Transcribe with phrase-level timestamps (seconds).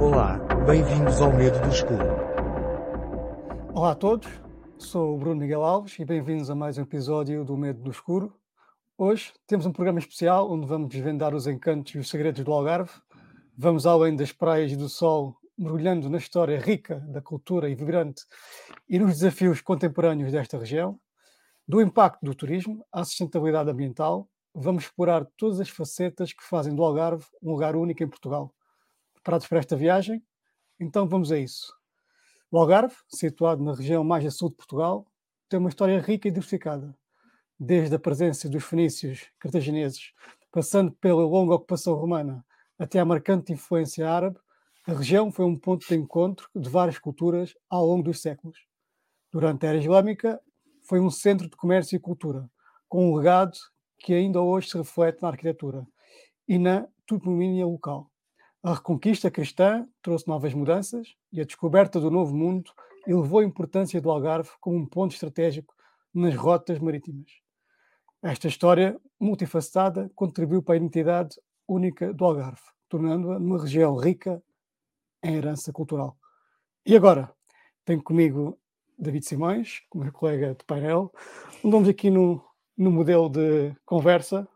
[0.00, 2.04] Olá, bem-vindos ao Medo do Escuro.
[3.74, 4.28] Olá a todos,
[4.78, 8.32] sou o Bruno Miguel Alves e bem-vindos a mais um episódio do Medo do Escuro.
[8.96, 12.92] Hoje temos um programa especial onde vamos desvendar os encantos e os segredos do Algarve.
[13.56, 18.22] Vamos além das praias e do sol, mergulhando na história rica da cultura e vibrante
[18.88, 20.96] e nos desafios contemporâneos desta região.
[21.66, 26.84] Do impacto do turismo à sustentabilidade ambiental, vamos explorar todas as facetas que fazem do
[26.84, 28.54] Algarve um lugar único em Portugal.
[29.18, 30.22] Preparados para esta viagem?
[30.78, 31.74] Então vamos a isso.
[32.50, 35.06] O Algarve, situado na região mais a sul de Portugal,
[35.48, 36.96] tem uma história rica e diversificada.
[37.58, 40.12] Desde a presença dos fenícios cartagineses,
[40.52, 42.44] passando pela longa ocupação romana,
[42.78, 44.38] até a marcante influência árabe,
[44.86, 48.58] a região foi um ponto de encontro de várias culturas ao longo dos séculos.
[49.32, 50.40] Durante a era islâmica,
[50.84, 52.48] foi um centro de comércio e cultura,
[52.88, 53.58] com um legado
[53.98, 55.86] que ainda hoje se reflete na arquitetura
[56.46, 58.10] e na toponímia local.
[58.62, 62.72] A reconquista cristã trouxe novas mudanças e a descoberta do novo mundo
[63.06, 65.74] elevou a importância do Algarve como um ponto estratégico
[66.12, 67.30] nas rotas marítimas.
[68.20, 74.42] Esta história multifacetada contribuiu para a identidade única do Algarve, tornando-a numa região rica
[75.22, 76.16] em herança cultural.
[76.84, 77.32] E agora,
[77.84, 78.58] tenho comigo
[78.98, 81.12] David Simões, meu colega de painel.
[81.64, 82.44] Andamos aqui no,
[82.76, 84.48] no modelo de conversa.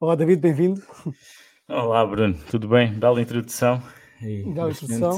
[0.00, 0.82] Olá, David, bem-vindo.
[1.68, 2.92] Olá, Bruno, tudo bem?
[2.92, 3.82] Bela introdução.
[4.22, 5.16] E Bela introdução.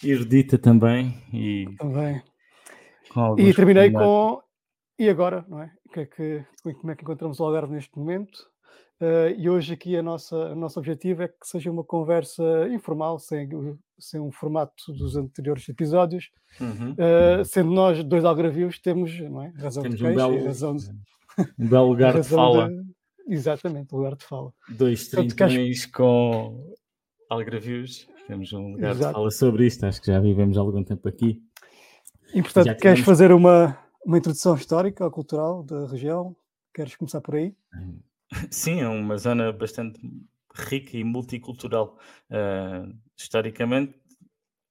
[0.00, 1.12] Erudita também.
[1.32, 2.22] E, também.
[3.36, 4.40] E terminei com.
[4.96, 5.72] E agora, não é?
[5.92, 8.46] Que é que, como é que encontramos o Algarve neste momento?
[9.00, 13.18] Uh, e hoje aqui a nossa, o nosso objetivo é que seja uma conversa informal,
[13.18, 13.48] sem,
[13.98, 16.30] sem um formato dos anteriores episódios.
[16.60, 16.92] Uhum.
[16.92, 19.52] Uh, sendo nós dois algarvios, temos não é?
[19.56, 20.90] razão temos de queixa, um belo, razão de,
[21.58, 22.68] um belo lugar de fala.
[22.68, 24.52] De, Exatamente, lugar de fala.
[24.68, 26.74] Dois trintões com
[27.28, 28.08] algravios.
[28.26, 29.08] Temos um lugar Exato.
[29.08, 29.84] de fala sobre isto.
[29.84, 31.42] Acho que já vivemos há algum tempo aqui.
[32.34, 36.34] E portanto, já queres fazer uma, uma introdução histórica ou cultural da região?
[36.74, 37.54] Queres começar por aí?
[38.50, 40.00] Sim, é uma zona bastante
[40.54, 41.98] rica e multicultural.
[42.30, 43.94] Uh, historicamente,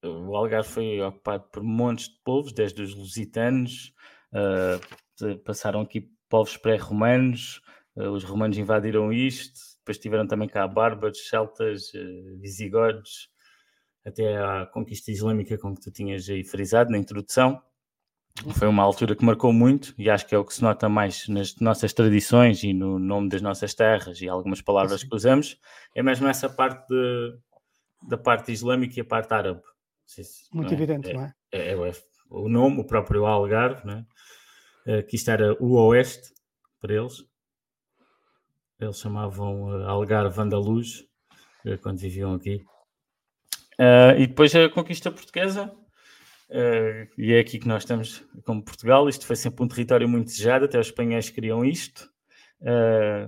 [0.04, 3.94] o Algarve foi ocupado por montes de povos, desde os lusitanos,
[4.34, 7.61] uh, passaram aqui povos pré-romanos,
[7.96, 13.30] os romanos invadiram isto, depois tiveram também cá bárbaros, celtas, eh, visigodos,
[14.06, 17.62] até à conquista islâmica, como tu tinhas aí frisado na introdução.
[18.58, 21.28] Foi uma altura que marcou muito e acho que é o que se nota mais
[21.28, 25.60] nas nossas tradições e no nome das nossas terras e algumas palavras que usamos,
[25.94, 27.38] é mesmo essa parte de,
[28.08, 29.62] da parte islâmica e a parte árabe.
[30.54, 30.74] Muito não é?
[30.74, 31.34] evidente, é, não é?
[31.52, 31.92] É, é?
[32.30, 34.06] O nome, o próprio Algarve, não
[34.88, 35.04] é?
[35.04, 36.34] que isto era o Oeste
[36.80, 37.24] para eles,
[38.86, 41.06] eles chamavam uh, Algarve Andaluz,
[41.66, 42.64] uh, quando viviam aqui.
[43.80, 45.72] Uh, e depois a conquista portuguesa,
[47.18, 49.08] e é aqui que nós estamos como Portugal.
[49.08, 52.10] Isto foi sempre um território muito desejado, até os espanhóis queriam isto.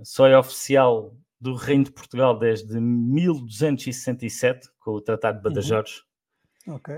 [0.03, 6.03] Só é oficial do Reino de Portugal desde 1267, com o Tratado de Badajoz.
[6.68, 6.75] Uhum.
[6.75, 6.96] Ok.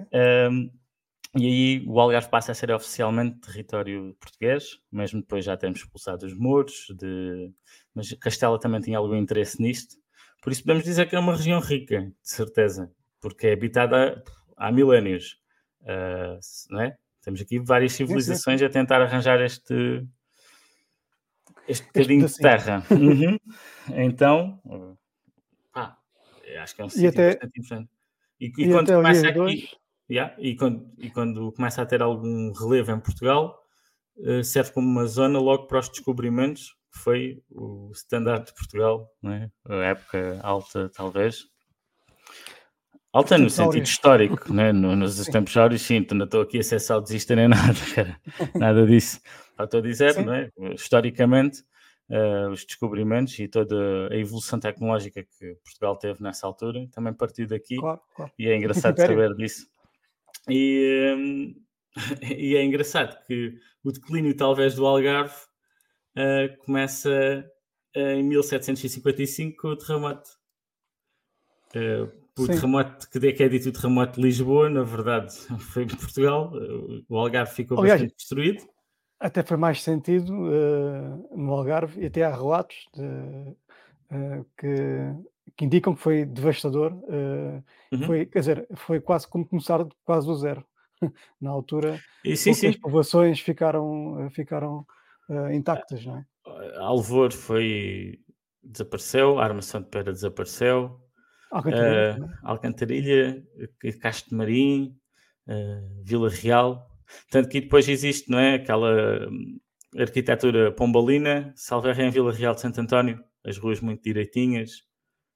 [1.38, 6.26] E aí o Algarve passa a ser oficialmente território português, mesmo depois já temos expulsado
[6.26, 7.52] os mouros, de...
[7.94, 9.98] mas Castela também tinha algum interesse nisto.
[10.42, 14.24] Por isso podemos dizer que é uma região rica, de certeza, porque é habitada
[14.56, 15.38] há milénios.
[15.82, 16.98] Uh, não é?
[17.22, 20.08] Temos aqui várias civilizações a tentar arranjar este,
[21.68, 22.86] este bocadinho de terra.
[22.90, 23.38] Uhum.
[23.94, 24.98] Então,
[25.74, 25.98] pá,
[26.62, 27.90] acho que é um sítio até, bastante diferente.
[28.40, 29.38] E, e, e quando começa aqui...
[29.38, 33.60] Dois Yeah, e, quando, e quando começa a ter algum relevo em Portugal,
[34.18, 39.10] uh, serve como uma zona logo para os descobrimentos, que foi o standard de Portugal,
[39.22, 39.50] não é?
[39.68, 41.46] a época alta, talvez.
[43.12, 44.74] Alta no sentido histórico, né?
[44.74, 48.20] nos tempos áureos, sim, não estou aqui a ser saudosista nem nada, cara.
[48.54, 49.22] nada disso.
[49.60, 50.50] Estou a dizer, não é?
[50.74, 51.64] historicamente,
[52.10, 57.48] uh, os descobrimentos e toda a evolução tecnológica que Portugal teve nessa altura também partiu
[57.48, 57.78] daqui.
[57.78, 58.32] Claro, claro.
[58.38, 59.68] E é engraçado saber disso.
[60.50, 61.56] E, um,
[62.38, 65.36] e é engraçado que o declínio, talvez, do Algarve
[66.16, 67.46] uh, começa
[67.96, 70.30] uh, em 1755 com o terremoto.
[71.76, 72.54] Uh, o Sim.
[72.54, 75.34] terremoto, que é dito o terremoto de Lisboa, na verdade,
[75.72, 76.52] foi em Portugal.
[77.08, 78.64] O Algarve ficou Aliás, bastante destruído.
[79.20, 83.56] Até foi mais sentido no Algarve e até há relatos de,
[84.58, 85.16] que
[85.56, 86.94] que indicam que foi devastador.
[86.94, 88.04] Uh, uhum.
[88.06, 90.66] Foi, quer dizer, foi quase como começar quase do zero.
[91.42, 92.68] Na altura, e, sim, sim.
[92.68, 94.86] as povoações ficaram, eh, ficaram
[95.30, 96.26] uh, intactas, não é?
[96.78, 98.18] Alvor foi
[98.64, 101.00] desapareceu, armação de pedra desapareceu.
[101.52, 102.18] Alcantarilha.
[102.24, 103.44] uh, Alcantarilha,
[104.02, 104.98] Castro de Marim,
[105.48, 106.88] uh, Vila Real.
[107.30, 108.56] Tanto que depois existe, não é?
[108.56, 109.60] Aquela hum,
[109.98, 114.72] arquitetura pombalina, Salverra em Vila Real de Santo António, as ruas muito direitinhas,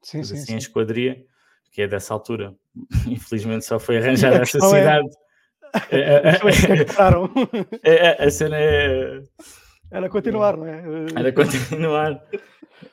[0.02, 0.54] sim, sim, assim sim.
[0.54, 1.24] em esquadria,
[1.72, 2.54] que é dessa altura.
[3.06, 5.08] Infelizmente só foi arranjada A essa é- cidade.
[5.92, 7.30] É, pararam.
[7.84, 9.22] é, é, a cena é.
[9.88, 10.82] Era continuar, não é?
[11.16, 12.20] Era continuar.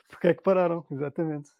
[0.08, 1.50] Porque é que pararam, exatamente.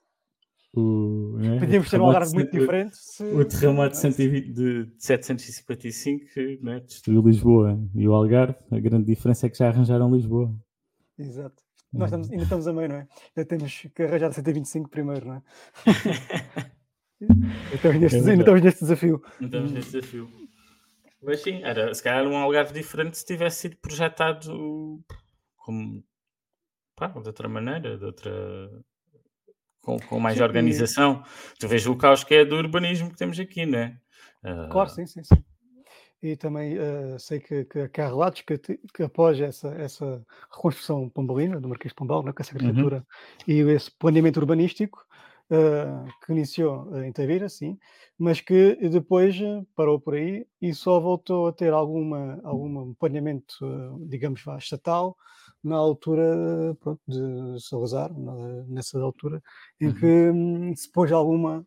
[0.75, 2.97] O, né, Podíamos ter um Algarve muito diferente.
[2.97, 3.25] Se...
[3.25, 8.59] O terremoto de, 120 de 755 que né, destruiu Lisboa e o Algarve.
[8.71, 10.55] A grande diferença é que já arranjaram Lisboa.
[11.19, 11.63] Exato.
[11.93, 13.09] Nós estamos, ainda estamos a meio, não é?
[13.37, 15.43] Ainda temos que arranjar 125 primeiro, não é?
[17.21, 18.41] Então, neste, É ainda verdade.
[18.41, 19.23] estamos neste desafio.
[19.41, 20.31] Não estamos nesse desafio.
[21.23, 25.03] Mas sim, era se calhar um Algarve diferente se tivesse sido projetado
[25.57, 26.05] como
[26.95, 28.31] pá, de outra maneira, de outra
[29.83, 31.25] com, com mais Sim, e- organização.
[31.59, 33.99] Tu vês o caos que é do urbanismo que temos aqui, não é?
[34.45, 35.45] Ah, Claro, sim, sim, sim.
[36.23, 41.09] E também eh, sei que, que, que há relatos que, que após essa, essa reconstrução
[41.09, 42.89] pombalina do Marquês de Pombal, né, com essa Uhum.
[42.89, 43.07] arquitetura
[43.47, 45.07] e esse planeamento urbanístico
[45.51, 45.87] eh,
[46.27, 47.79] que iniciou em Tavira, sim,
[48.19, 49.37] mas que depois
[49.77, 53.55] parou por aí e só voltou a ter alguma, algum planeamento,
[54.09, 55.17] digamos, vá, estatal
[55.63, 59.41] na altura pronto, de Salazar, na- nessa altura,
[59.81, 59.93] em Uhum.
[59.93, 61.65] que hum, se pôs alguma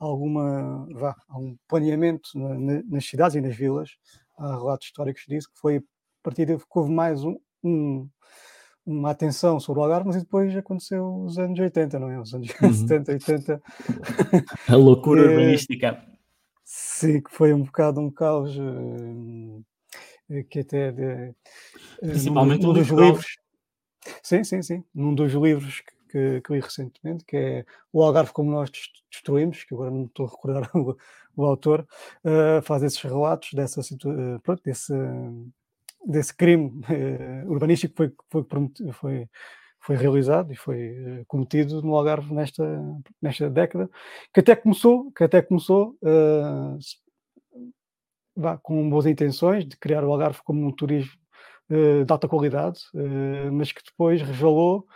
[0.00, 3.90] alguma vá, algum planeamento na- na- nas cidades e nas vilas.
[4.38, 5.82] Há relatos históricos disso, que foi a
[6.22, 8.08] partir de que houve mais um, um-
[8.86, 12.18] uma atenção sobre o Algarve, mas depois aconteceu os anos 80, não é?
[12.18, 12.72] Os anos Uhum.
[12.72, 13.62] 70, 80,
[14.68, 16.02] A loucura Eh, urbanística.
[16.64, 18.56] sim, que foi um bocado um caos
[20.30, 21.34] eh, que até de, eh,
[22.00, 23.36] Principalmente num o dos livros.
[24.22, 24.84] Sim, sim, sim.
[24.94, 29.02] Num dos livros que, que, que li recentemente, que é O Algarve como nós dest-
[29.10, 30.96] destruímos, que agora não estou a recordar o,
[31.36, 31.86] o autor,
[32.24, 33.80] eh, faz esses relatos dessa
[34.42, 34.92] pronto, desse,
[36.06, 39.28] desse crime eh, urbanístico que foi, foi, foi,
[39.80, 42.64] foi realizado e foi cometido no Algarve nesta,
[43.20, 43.88] nesta década,
[44.32, 45.96] que até começou, que até começou
[48.62, 51.12] com boas intenções de criar o Algarve como um turismo
[51.68, 52.80] de alta qualidade,
[53.52, 54.86] mas que depois resvalou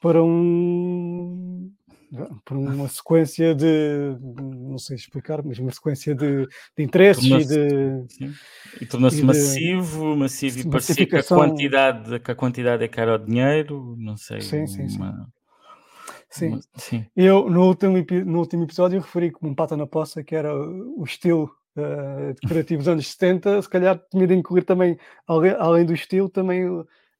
[0.00, 1.70] para um
[2.44, 6.46] para uma sequência de não sei explicar, mas uma sequência de,
[6.76, 8.32] de interesses e de Sim.
[8.80, 13.18] E tornou-se massivo, massivo e parecia que a quantidade, que a quantidade é cara ao
[13.18, 14.40] dinheiro, não sei.
[14.40, 14.96] Sim, sim, sim.
[14.96, 15.28] uma-
[16.30, 16.48] sim.
[16.48, 17.06] uma- sim.
[17.16, 21.02] Eu, no último, no último episódio, referi como um pata na poça, que era o
[21.04, 25.92] estilo eh, decorativo dos anos 70, se calhar tinha de incluir também, além, além do
[25.94, 26.64] estilo, também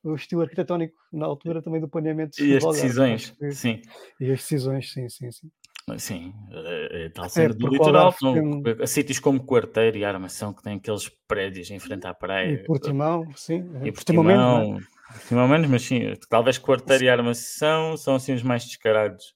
[0.03, 3.83] o, estilo arquitetónico na altura também do planeamento E as decisões, que- sim.
[4.21, 5.51] E as decisões, sim, sim, sim.
[5.97, 10.53] Sim, eh, eh, tal cena do litoral, não- tem- a sítios como Quarteiro e Armação,
[10.53, 12.53] que têm aqueles prédios em frente à praia.
[12.53, 13.65] E Portimão, sim.
[13.83, 14.55] E eh, Portimão menos, é?
[14.59, 14.81] Portimão,
[15.13, 19.35] Portimão menos, mas sim, talvez Quarteiro e Armação são assim os mais descarados.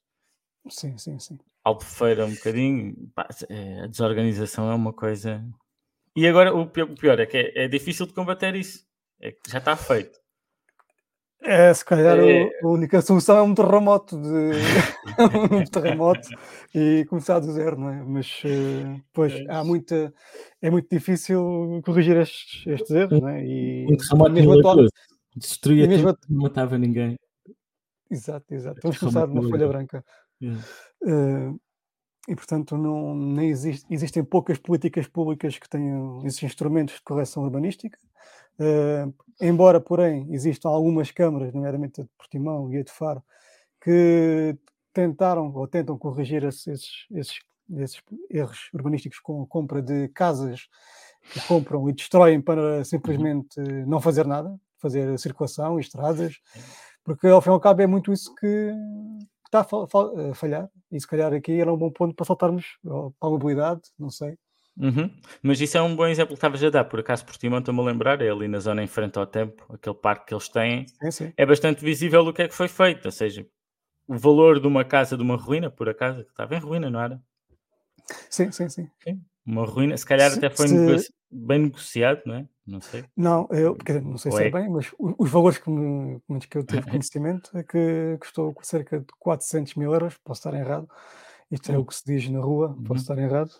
[0.68, 1.38] Sim, sim, sim.
[1.64, 5.42] Albufeira um bocadinho, pá, é, a desorganização é uma coisa.
[6.14, 8.84] E agora o pior, o pior é que é, é difícil de combater isso.
[9.20, 10.20] É que já está feito.
[11.44, 12.48] É, se calhar É.
[12.62, 14.28] a única solução é um terremoto de
[15.52, 16.28] um terremoto
[16.74, 18.02] e começar do zero, não é?
[18.04, 20.12] Mas eh, pois É há muita
[20.60, 23.44] é muito difícil corrigir estes, estes erros, não é?
[23.44, 24.86] E, Um terremoto e mesmo atual-.
[25.34, 27.16] Destruía mesmo tudo, não matava ninguém.
[28.10, 28.80] exato, exato.
[28.82, 30.04] Vamos Terremoto começar de uma folha branca.
[30.42, 30.46] É.
[31.10, 31.52] Eh,
[32.28, 37.42] e portanto não nem existe, existem poucas políticas públicas que tenham esses instrumentos de correção
[37.42, 37.98] urbanística.
[38.60, 39.06] Eh,
[39.48, 43.22] embora, porém, existam algumas câmaras, nomeadamente a de Portimão e a de Faro,
[43.80, 44.56] que
[44.92, 47.40] tentaram ou tentam corrigir esses, esses-
[47.76, 50.68] esses- erros urbanísticos com a compra de casas
[51.32, 56.38] que compram e destroem para simplesmente não fazer nada, fazer circulação estradas,
[57.04, 58.72] porque ao fim e ao cabo é muito isso que
[59.46, 62.26] está a fal- fal- a falhar, e se calhar aqui era um bom ponto para
[62.26, 64.36] saltarmos para a mobilidade, não sei.
[64.76, 65.10] Uhum.
[65.42, 67.84] Mas isso é um bom exemplo que estavas a dar, por acaso Portimão estou-me a
[67.84, 71.10] lembrar, é ali na zona em frente ao tempo, aquele parque que eles têm, Sim,
[71.10, 71.32] sim.
[71.36, 73.46] é bastante visível o que é que foi feito, ou seja,
[74.08, 77.00] o valor de uma casa de uma ruína, por acaso, que estava em ruína, não
[77.00, 77.22] era?
[78.30, 78.88] Sim, sim, sim.
[79.44, 82.48] Uma ruína, se calhar até foi se- negoci- bem negociado, não é?
[82.66, 83.04] Não sei.
[83.16, 86.20] Não, eu dizer, não sei Ou se é é- bem, mas os valores que, me,
[86.48, 90.88] que eu tive conhecimento é que custou cerca de 400 mil euros, posso estar errado,
[91.50, 92.84] isto é o que se diz na rua, Uhum.
[92.84, 93.50] posso estar errado,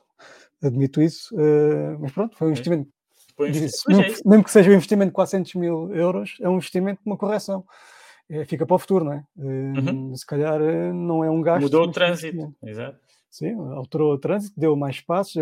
[0.63, 2.89] admito isso, eh, mas pronto, foi um investimento,
[3.37, 6.37] Pois, diz- pois é mesmo, que, mesmo que seja um investimento de 400 mil euros,
[6.41, 7.65] é um investimento de uma correção,
[8.31, 9.25] Eh, fica para o futuro, não é?
[9.39, 9.43] Eh,
[9.81, 10.15] Uhum.
[10.17, 11.63] Se calhar eh, não é um gasto.
[11.65, 12.57] Mudou o foi um trânsito, investimento.
[12.65, 12.99] exato.
[13.29, 15.35] Sim, alterou o trânsito, deu mais espaços,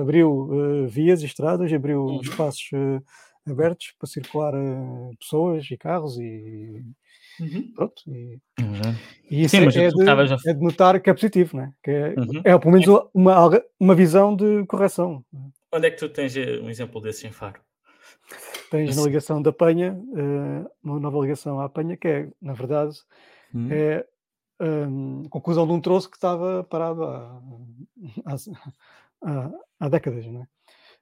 [0.00, 2.20] abriu uh, vias e estradas, abriu uhum.
[2.20, 6.84] espaços uh, abertos para circular uh, pessoas e carros e
[7.40, 7.72] uhum.
[7.74, 8.02] pronto.
[8.08, 8.94] E, uhum.
[9.30, 10.36] e isso Sim, é, é, de, já...
[10.46, 11.72] é, de, notar que é positivo, né?
[11.82, 12.40] que é, uhum.
[12.44, 15.24] é pelo menos uma, uma visão de correção.
[15.72, 17.60] Onde é que tu tens um exemplo desse em Faro?
[18.70, 19.98] Tens na ligação da Penha,
[20.82, 22.96] uma nova ligação à Penha, que é, na verdade,
[23.54, 23.68] hum.
[23.70, 24.06] é
[24.62, 27.42] um, conclusão de um troço que estava parado há,
[29.24, 30.46] há, há décadas, não é?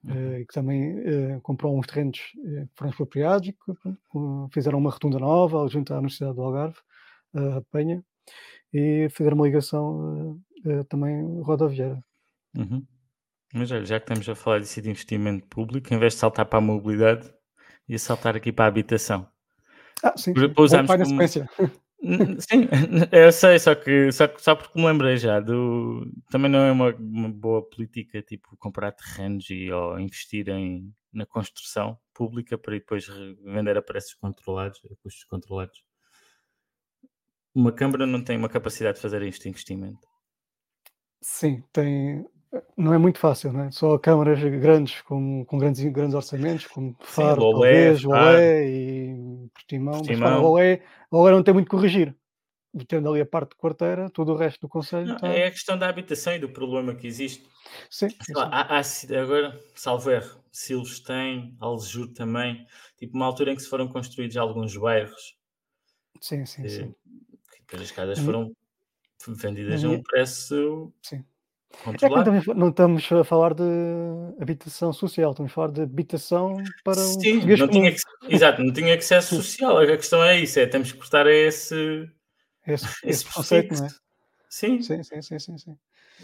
[0.03, 0.13] Uhum.
[0.13, 3.59] Uh, que também uh, comprou uns terrenos uh, que foram expropriados e que
[4.51, 6.79] fizeram uma rotunda nova junto à Universidade do Algarve,
[7.35, 8.03] a Penha,
[8.73, 10.41] e fizeram uma ligação
[10.89, 12.03] também rodoviária.
[12.57, 12.85] Uhum.
[13.55, 16.59] Mas já que estamos a falar disso de investimento público, em vez de saltar para
[16.59, 17.33] a mobilidade,
[17.89, 19.29] ia saltar aqui para a habitação.
[20.03, 20.35] Ah, sim.
[20.35, 20.49] sim.
[20.49, 21.71] Para usarmos como,
[22.03, 22.67] Sim,
[23.13, 26.11] eu sei, só que só, só porque me lembrei já do.
[26.31, 31.27] Também não é uma, uma boa política, tipo, comprar terrenos e ou investir em, na
[31.27, 33.07] construção pública para depois
[33.45, 35.83] vender a preços controlados, a custos controlados.
[37.55, 40.07] Uma Câmara não tem uma capacidade de fazer este investimento.
[41.21, 42.25] Sim, tem.
[42.77, 43.71] Não é muito fácil, não é?
[43.71, 49.95] Só câmaras grandes, com, com grandes, grandes orçamentos, como Faro, talvez, Olé e Portimão.
[49.95, 50.31] Portimão.
[50.31, 52.17] Mas Olé, Olé não tem muito que corrigir.
[52.87, 55.17] Tendo ali a parte de quarteira, todo o resto do Conselho.
[55.19, 55.27] Tá...
[55.27, 57.45] É a questão da habitação e do problema que existe.
[57.91, 58.09] Sim.
[58.35, 62.65] Lá, há, há, agora, salvo erro, Silves tem, Aljur também.
[62.97, 65.37] Tipo, uma altura em que se foram construídos alguns bairros.
[66.21, 66.95] Sim, sim, que, sim.
[67.53, 68.53] Que depois as casas foram
[69.27, 70.93] vendidas a um preço.
[71.03, 71.25] Sim
[71.87, 73.63] é que não estamos, não estamos a falar de
[74.41, 78.95] habitação social, estamos a falar de habitação para Sim, não tinha que, exato, não tinha
[78.97, 79.79] acesso social.
[79.79, 82.09] A questão é isso, é temos que cortar esse,
[82.67, 83.89] esse, esse, esse conceito, não é?
[84.49, 84.83] Sim.
[84.83, 85.77] Sim, sim, sim, sim, sim.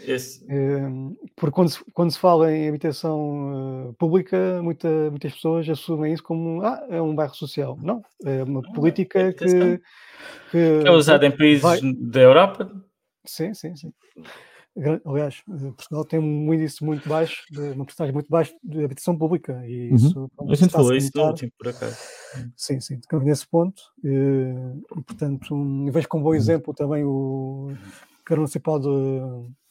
[0.05, 0.45] Esse...
[0.51, 6.13] Ehm, porque quando se, quando se fala em habitação uh, pública, muita, muitas pessoas assumem
[6.13, 7.77] isso como ah, é um bairro social.
[7.81, 9.79] Não, é uma ah, política é que,
[10.51, 11.79] que, é usada em países vai...
[11.81, 12.69] da Europa.
[13.25, 13.93] Sim, sim, sim.
[15.05, 19.63] Aliás, eh, Portugal tem um índice muito baixo, uma porcentagem muito baixa de habitação pública.
[19.65, 19.95] E uhum.
[19.95, 21.97] isso, a gente falou isso no último, por acaso.
[22.55, 23.81] Sim, sim, nesse ponto.
[24.05, 26.35] Eh, e, portanto, um, vejo como bom uhum.
[26.35, 27.73] exemplo também o
[28.23, 28.89] Câmara Municipal de,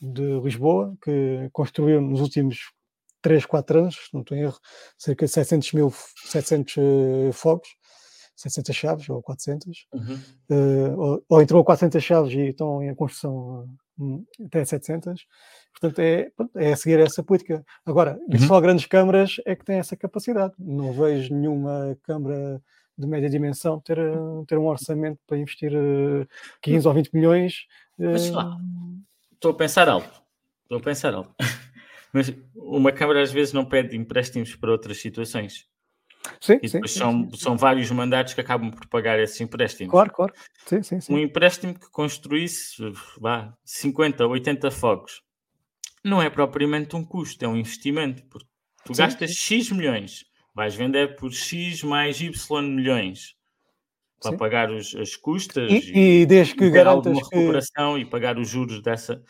[0.01, 2.73] de, Lisboa, que construiu nos últimos
[3.23, 4.59] 3, 4 anos, não estou em erro,
[4.99, 5.93] cerca de 700 mil
[6.25, 7.69] 700 uh, fogos,
[8.37, 10.21] 700 chaves ou 400, uhum.
[10.51, 13.67] uh, ou, ou entrou 400 chaves e estão em construção
[14.45, 15.27] até 700.
[15.73, 17.65] Portanto, é, é seguir essa política.
[17.85, 18.39] Agora, uhum.
[18.41, 20.55] só grandes câmaras é que têm essa capacidade.
[20.59, 22.63] Não vejo nenhuma câmara
[22.97, 23.99] de média dimensão ter,
[24.47, 25.73] ter um orçamento para investir
[26.63, 27.67] 15 ou 20 milhões.
[27.99, 28.59] Mas lá,
[29.33, 30.23] estou a pensar alto.
[30.63, 31.35] Estou a pensar alto.
[32.13, 35.67] Mas uma câmara às vezes não pede empréstimos para outras situações.
[36.41, 39.91] Sim, e depois sim, são, sim, são vários mandatos que acabam por pagar esses empréstimos.
[39.91, 40.33] Claro, claro.
[40.67, 41.15] Sim, sim, sim.
[41.15, 42.83] Um empréstimo que construísse
[43.19, 45.23] vá, 50, 80 fogos
[46.05, 48.23] não é propriamente um custo, é um investimento.
[48.27, 48.49] Porque
[48.85, 53.35] tu sim, gastas X milhões, vais vender por X mais Y milhões
[54.21, 58.01] para pagar os, as custas e, e, e desde que garantas uma recuperação que...
[58.01, 59.23] e pagar os juros dessa.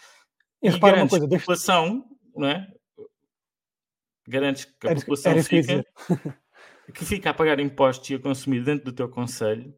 [0.62, 2.04] E, e repara uma coisa, a população,
[2.36, 2.68] não é?
[4.28, 5.84] Garantes que a era, população era fica.
[6.92, 9.74] Que fica a pagar impostos e a consumir dentro do teu conselho,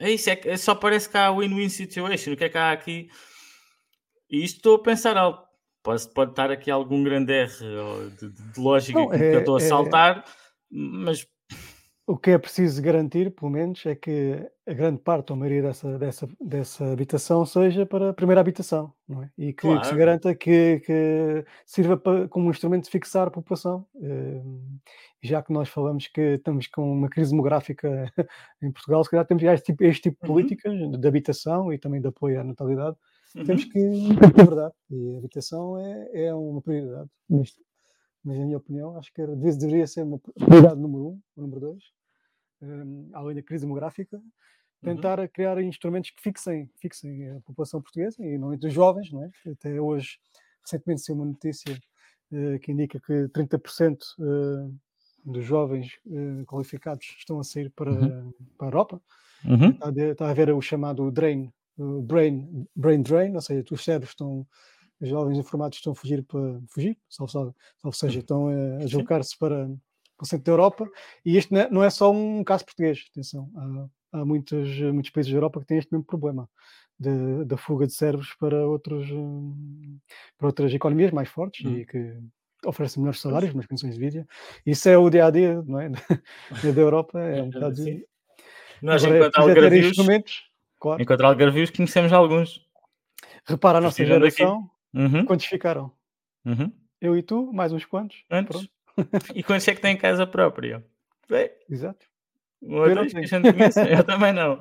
[0.00, 2.32] é isso, é, é só parece que há win-win situation.
[2.32, 3.10] O que é que há aqui?
[4.30, 5.38] E isto estou a pensar algo.
[5.82, 9.56] Pode, pode estar aqui algum grande erro de, de, lógica Não, é, que eu estou
[9.56, 10.24] a é, saltar,
[10.70, 11.26] mas
[12.10, 15.62] o que é preciso garantir, pelo menos, é que a grande parte ou a maioria
[15.62, 19.30] dessa, dessa, dessa habitação seja para a primeira habitação, não é?
[19.38, 19.80] E que, claro.
[19.80, 23.86] que se garanta que, que sirva para, como um instrumento de fixar a população.
[23.94, 24.60] Uh,
[25.22, 27.88] já que nós falamos que estamos com uma crise demográfica
[28.60, 30.34] em Portugal, se calhar temos já este tipo, este tipo de uhum.
[30.34, 32.96] políticas de habitação e também de apoio à natalidade.
[33.36, 33.44] Uhum.
[33.44, 37.08] Temos que, é verdade, e a habitação é, é uma prioridade.
[37.28, 37.52] Mas,
[38.24, 41.84] na minha opinião, acho que deveria ser uma prioridade número um, número dois,
[42.62, 44.22] um, além da crise demográfica, uhum.
[44.82, 45.28] tentar uhum.
[45.28, 49.30] criar instrumentos que fixem, fixem a população portuguesa e não entre os jovens, não é?
[49.50, 50.18] Até hoje,
[50.62, 51.78] recentemente, saiu uma notícia
[52.32, 54.74] uh, que indica que 30% uh,
[55.24, 58.32] dos jovens uh, qualificados estão a sair para, uhum.
[58.56, 59.02] para a Europa.
[59.44, 59.70] Uhum.
[59.70, 64.10] Está, a, está, a haver o chamado drain, brain, brain drain, ou seja, os cérebros
[64.10, 64.46] estão
[65.00, 68.20] os jovens informados estão a fugir para fugir, salvo, salvo, salvo seja, uhum.
[68.20, 69.66] estão a, a deslocar-se para,
[70.20, 70.86] para o centro da Europa,
[71.24, 73.50] e isto não é, não é só um caso português, atenção,
[74.12, 76.48] há, há muitos, muitos países da Europa que têm este mesmo problema.
[77.02, 79.98] de- da fuga de cérebros para, outros, hum,
[80.36, 81.78] para outras economias mais fortes Hum.
[81.78, 82.18] e que
[82.66, 84.28] oferecem melhores salários, melhores condições de vida.
[84.66, 85.88] Isso é o dia a dia, não é?
[85.88, 85.98] Da,
[86.76, 87.18] da Europa.
[87.18, 87.76] É um bocado.
[87.76, 88.02] Sim.
[88.82, 89.96] Nós, Agora, é enquanto é algarvios,
[90.78, 91.02] claro.
[91.02, 92.60] enquanto algarvios, conhecemos alguns.
[93.46, 95.90] Repara a nossa geração, Uhum, quantos ficaram?
[96.44, 96.70] uhum.
[97.00, 98.24] Eu e tu, mais uns quantos.
[98.30, 98.50] Antes.
[98.56, 98.70] Pronto,
[99.34, 100.84] E quantos é que têm casa própria?
[101.28, 102.06] Bem, exato.
[102.62, 103.94] um Eu que.
[103.98, 104.58] Eu também não.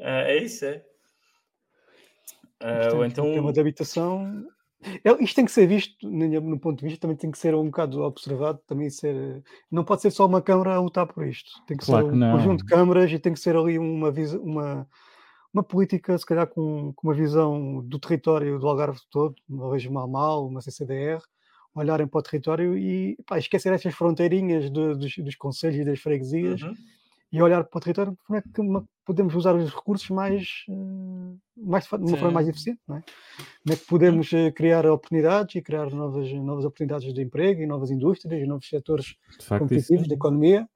[0.00, 0.84] Ah, é isso, é.
[2.60, 3.32] Ah, ou Portanto, o então.
[3.32, 4.46] tema de habitação.
[5.20, 8.02] Isto tem que ser visto, no ponto de vista, também tem que ser um bocado
[8.02, 9.42] observado, também ser.
[9.70, 11.50] Não pode ser só uma Câmara a lutar por isto.
[11.66, 12.36] Tem que Claro ser que um não.
[12.36, 14.10] conjunto de câmaras e tem que ser ali uma,
[14.40, 14.88] uma,
[15.54, 20.08] uma política, se calhar, com, com uma visão do território do Algarve todo, uma regional
[20.08, 21.22] mal, uma CCDR,
[21.74, 26.62] olharem para o território e pá, esquecer estas fronteirinhas dos, dos conselhos e das freguesias
[26.62, 26.74] Uhum.
[27.32, 28.48] e olhar para o território como é que
[29.04, 32.50] podemos usar os recursos mais, eh, mais de uma forma mais Sim.
[32.50, 33.02] eficiente, não é?
[33.62, 37.66] Como é que podemos eh, criar oportunidades e criar novas, novas oportunidades de emprego e
[37.66, 40.68] novas indústrias e novos setores De facto, isso competitivos da economia.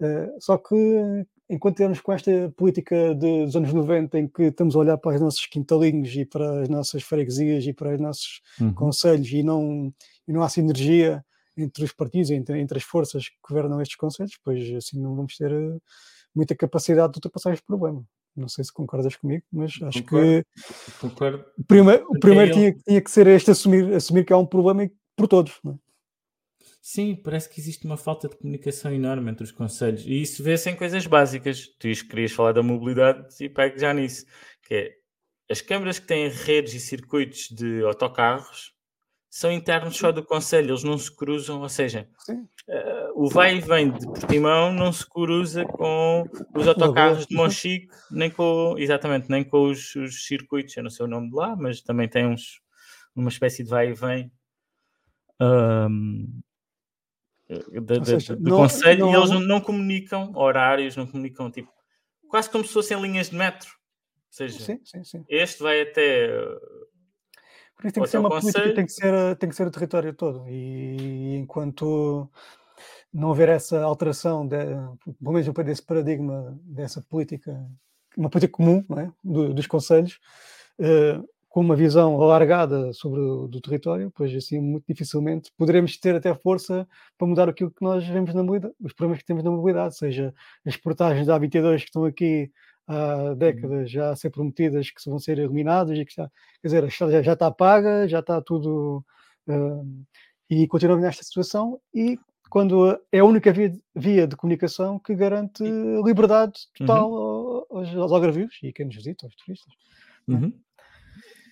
[0.00, 4.74] Eh, só que enquanto temos com esta política de- dos anos 90 em que estamos
[4.74, 8.40] a olhar para os nossos quintalinhos e para as nossas freguesias e para os nossos
[8.60, 8.72] Uhum.
[8.74, 9.92] conselhos e não,
[10.26, 11.24] e não há sinergia
[11.56, 15.36] entre os partidos, entre, entre as forças que governam estes conselhos, pois assim não vamos
[15.36, 15.78] ter eh,
[16.34, 18.02] muita capacidade de ultrapassar este problema.
[18.34, 20.26] Não sei se concordas comigo, mas acho Concordo.
[20.26, 21.44] que Concordo.
[21.58, 24.90] o primeiro, o primeiro tinha, tinha que ser este assumir, assumir que há um problema
[25.14, 25.52] por todos.
[25.62, 25.76] Não é?
[26.84, 30.04] Sim, parece que existe uma falta de comunicação enorme entre os conselhos.
[30.04, 31.68] E isso vê-se em coisas básicas.
[31.78, 34.26] Tu ias- querias falar da mobilidade e pego já nisso.
[34.66, 34.92] Que é,
[35.48, 38.72] as câmaras que têm redes e circuitos de autocarros
[39.30, 42.08] são internos só do conselho, eles não se cruzam, ou seja,
[42.68, 46.24] eh, o vai e vem de Portimão não se cruza com
[46.54, 51.06] os autocarros de Monchique, nem com, exatamente, nem com os, os circuitos, eu não sei
[51.06, 52.60] o nome de lá, mas também tem uns,
[53.16, 54.32] uma espécie de vai e vem
[55.40, 56.42] ahm,
[57.80, 61.70] da- da- seja, do não- conselho não e eles não, comunicam horários, não comunicam tipo,
[62.28, 63.68] quase como se fossem linhas de metro.
[63.68, 65.24] Ou seja, Sim, sim, sim.
[65.28, 66.60] este vai até uh,
[67.76, 68.74] Por isso tem que ser uma política, conselho.
[68.74, 70.44] tem que ser, eh, tem que ser o território todo.
[70.48, 72.30] E enquanto
[73.12, 74.56] não houver essa alteração, de,
[75.20, 77.52] pelo menos desse paradigma, dessa política,
[78.16, 79.10] uma política comum é?
[79.22, 80.18] Do- dos conselhos,
[80.78, 81.20] eh,
[81.52, 86.34] com uma visão alargada sobre o do território, pois assim muito dificilmente poderemos ter até
[86.34, 86.88] força
[87.18, 90.32] para mudar aquilo que nós vemos na mobilidade, os problemas que temos na mobilidade, seja
[90.64, 92.50] as portagens da A22 que estão aqui
[92.88, 96.30] há décadas já a ser prometidas que vão ser eliminadas e que está,
[96.62, 99.04] quer dizer, a estrada já, já está paga, já está tudo
[99.46, 100.04] hum,
[100.48, 105.62] e continuamos nesta situação e quando é a única via, via de comunicação que garante
[106.04, 109.72] liberdade total ao- aos, aos algarvios e quem nos visita, aos turistas.
[110.28, 110.52] uhum.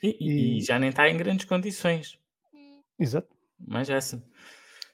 [0.02, 2.18] E, e- e já nem está em grandes condições.
[2.98, 3.28] Exato.
[3.58, 4.22] Mas essa.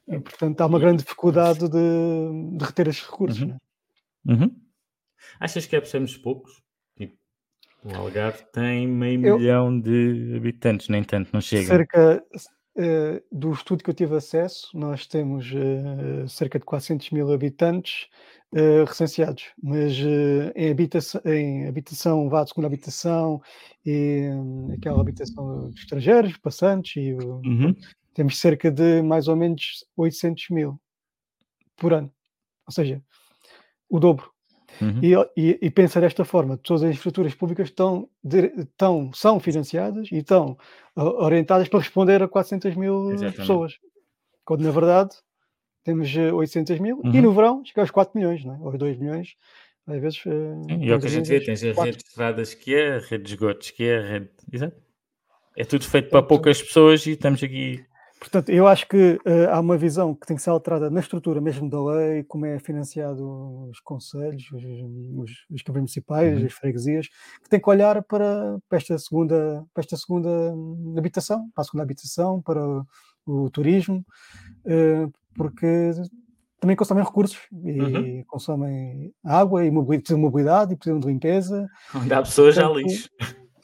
[0.08, 3.40] E, portanto, há uma grande dificuldade de, de reter estes recursos.
[3.42, 3.48] Uhum.
[3.48, 3.58] né?
[4.28, 4.56] Uhum.
[5.40, 6.62] Achas que é por sermos poucos?
[6.96, 7.16] Tipo,
[7.84, 11.66] o Algarve tem meio Eu- milhão de habitantes, nem tanto, não chega.
[11.66, 12.24] Cerca
[12.76, 18.08] eh, do estudo que eu tive acesso, nós temos eh, cerca de 400 mil habitantes
[18.54, 19.92] eh, recenseados, mas
[20.54, 23.40] em, habitação, em habitação, vá de segunda habitação
[23.84, 27.74] e hum, aquela habitação de estrangeiros, passantes, e Uhum.
[28.14, 30.80] temos cerca de mais ou menos 800 mil
[31.76, 32.12] por ano,
[32.66, 33.02] ou seja,
[33.90, 34.35] o dobro.
[34.80, 35.00] Uhum.
[35.02, 38.08] E, e, e pensa desta forma: todas as infraestruturas públicas estão,
[38.58, 40.56] estão, são financiadas e estão
[40.94, 43.36] orientadas para responder a 400 mil Exatamente.
[43.36, 43.78] pessoas.
[44.44, 45.10] Quando na verdade
[45.84, 47.22] temos eh, 800 mil e Uhum.
[47.22, 48.58] no verão chega aos 4 milhões, não é?
[48.58, 49.34] aos 2 milhões.
[49.86, 50.20] Às vezes.
[50.26, 50.30] eh,
[50.68, 52.96] Sim, e é o que a gente vê, tens a rede de estradas que é,
[52.96, 54.30] a rede de esgotos que é, a rede.
[54.52, 54.76] Exato.
[55.56, 57.84] É tudo feito para Portanto- poucas pessoas e estamos aqui.
[58.18, 61.40] Portanto, eu acho que eh, há uma visão que tem que ser alterada na estrutura
[61.40, 66.46] mesmo da lei, como é financiado os conselhos, os, os, os câmaras municipais, Uhum.
[66.46, 67.08] as freguesias,
[67.42, 70.30] que tem que olhar para, para esta segunda, para esta segunda
[70.96, 72.84] habitação, para a segunda habitação, para o,
[73.26, 74.04] o turismo,
[74.66, 75.90] eh, porque
[76.58, 78.24] também consomem recursos e Uhum.
[78.26, 81.68] consomem água e mobili- precisam de mobilidade e precisam de limpeza.
[81.94, 83.10] Onde há pessoas já lixo.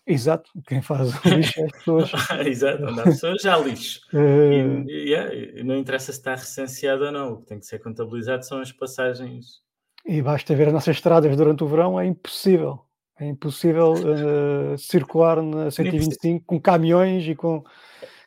[0.06, 2.10] Exato, quem faz o lixo é as pessoas.
[2.46, 4.00] Exato, há pessoas já lixo.
[4.12, 7.66] eh, E, yeah, e não interessa se está recenseado ou não, o que tem que
[7.66, 9.60] ser contabilizado são as passagens.
[10.04, 12.80] E basta ver as nossas estradas durante o verão, é impossível.
[13.20, 17.62] É impossível eh, circular na 125 com caminhões e com.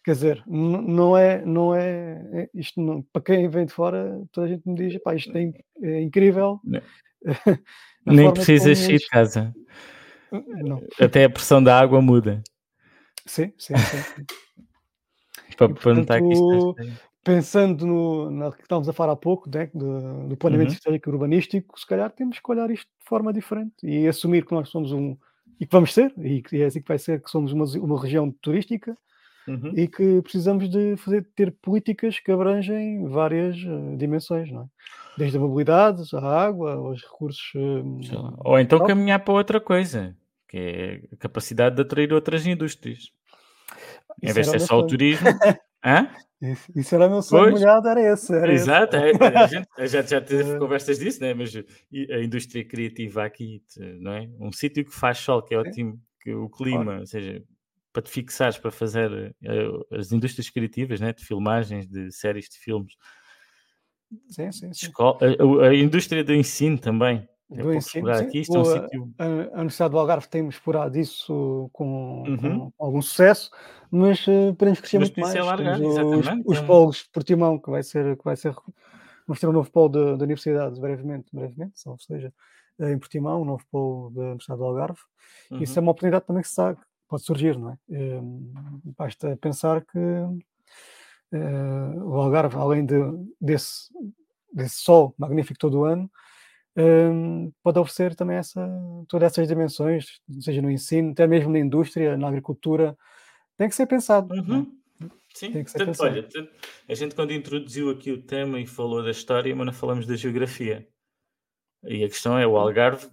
[0.05, 1.43] Quer dizer, não é.
[1.43, 5.01] Não é é- isto não- para quem vem de fora, toda a gente me diz:
[5.03, 6.61] pá, isto é, é incrível.
[8.05, 9.53] Nem precisas sair de casa.
[10.63, 10.82] Não.
[11.00, 12.41] Até a pressão da água muda.
[13.26, 13.76] Sim, sim, sim.
[15.58, 19.50] Para, E, para isto portanto, é- Pensando no, no que estávamos a falar há pouco,
[19.50, 20.76] né, do, do planeamento Uhum.
[20.76, 24.54] histórico e urbanístico, se calhar temos que olhar isto de forma diferente e assumir que
[24.54, 25.17] nós somos um,
[25.60, 28.32] e que vamos ser, e é assim que vai ser, que somos uma, uma região
[28.41, 28.95] turística
[29.48, 29.71] Uhum.
[29.76, 34.65] e que precisamos de fazer, ter políticas que abrangem várias eh, dimensões, não é?
[35.17, 37.52] Desde a mobilidade, à água, aos recursos.
[38.12, 38.34] lá.
[38.43, 40.15] Ou então caminhar para outra coisa,
[40.56, 43.12] que é a capacidade de atrair outras indústrias.
[44.22, 45.28] Em Isso vez de ser só o turismo.
[45.84, 46.10] Hã?
[46.41, 47.60] Isso, isso era meu sonho Pois.
[47.60, 48.34] molhado, era esse.
[48.34, 48.63] Era esse.
[48.63, 51.34] Exato, é, a gente, a gente já teve conversas disso, né?
[51.34, 53.62] mas a indústria criativa aqui,
[54.00, 54.30] não é?
[54.39, 57.44] Um sítio que faz sol, que é ótimo, que o clima, ou seja,
[57.91, 61.12] para te fixares para fazer eh, as indústrias criativas, né?
[61.13, 62.94] de filmagens, de séries de filmes,
[64.30, 64.88] Sim, sim, sim.
[64.88, 67.28] escola, a- a indústria do ensino também.
[67.49, 69.10] Do ensino, aqui, isto é um sítio.
[69.19, 69.25] a,
[69.58, 72.71] Universidade do Algarve tem explorado isso com, Uhum.
[72.75, 73.51] com algum sucesso,
[73.91, 75.38] mas eh, podemos crescer Mas muito mais.
[75.38, 78.53] alargar, os, os é polos Portimão, que vai ser, que vai ser,
[79.27, 82.34] vamos ter um novo polo da da Universidade brevemente, brevemente, ou seja,
[82.79, 84.99] eh, em Portimão, um novo polo da Universidade do Algarve.
[85.60, 85.86] Isso é Uhum.
[85.86, 87.77] uma oportunidade também que se sabe, pode surgir, não é?
[87.91, 88.21] Eh,
[88.97, 89.99] Basta pensar que
[91.31, 91.38] eh,
[92.03, 92.95] o Algarve, além de,
[93.39, 93.89] desse,
[94.51, 96.10] desse sol magnífico todo o ano,
[96.77, 98.67] hum, pode oferecer também essa,
[99.07, 102.97] todas essas dimensões, seja no ensino, até mesmo na indústria, na agricultura,
[103.57, 104.33] tem que ser pensado.
[104.33, 104.71] Uhum.
[105.33, 106.11] Sim, Tem que ser pensado.
[106.11, 106.27] olha,
[106.88, 110.15] a gente quando introduziu aqui o tema e falou da história, mas não falamos da
[110.15, 110.88] geografia.
[111.83, 113.07] E a questão é, o Algarve,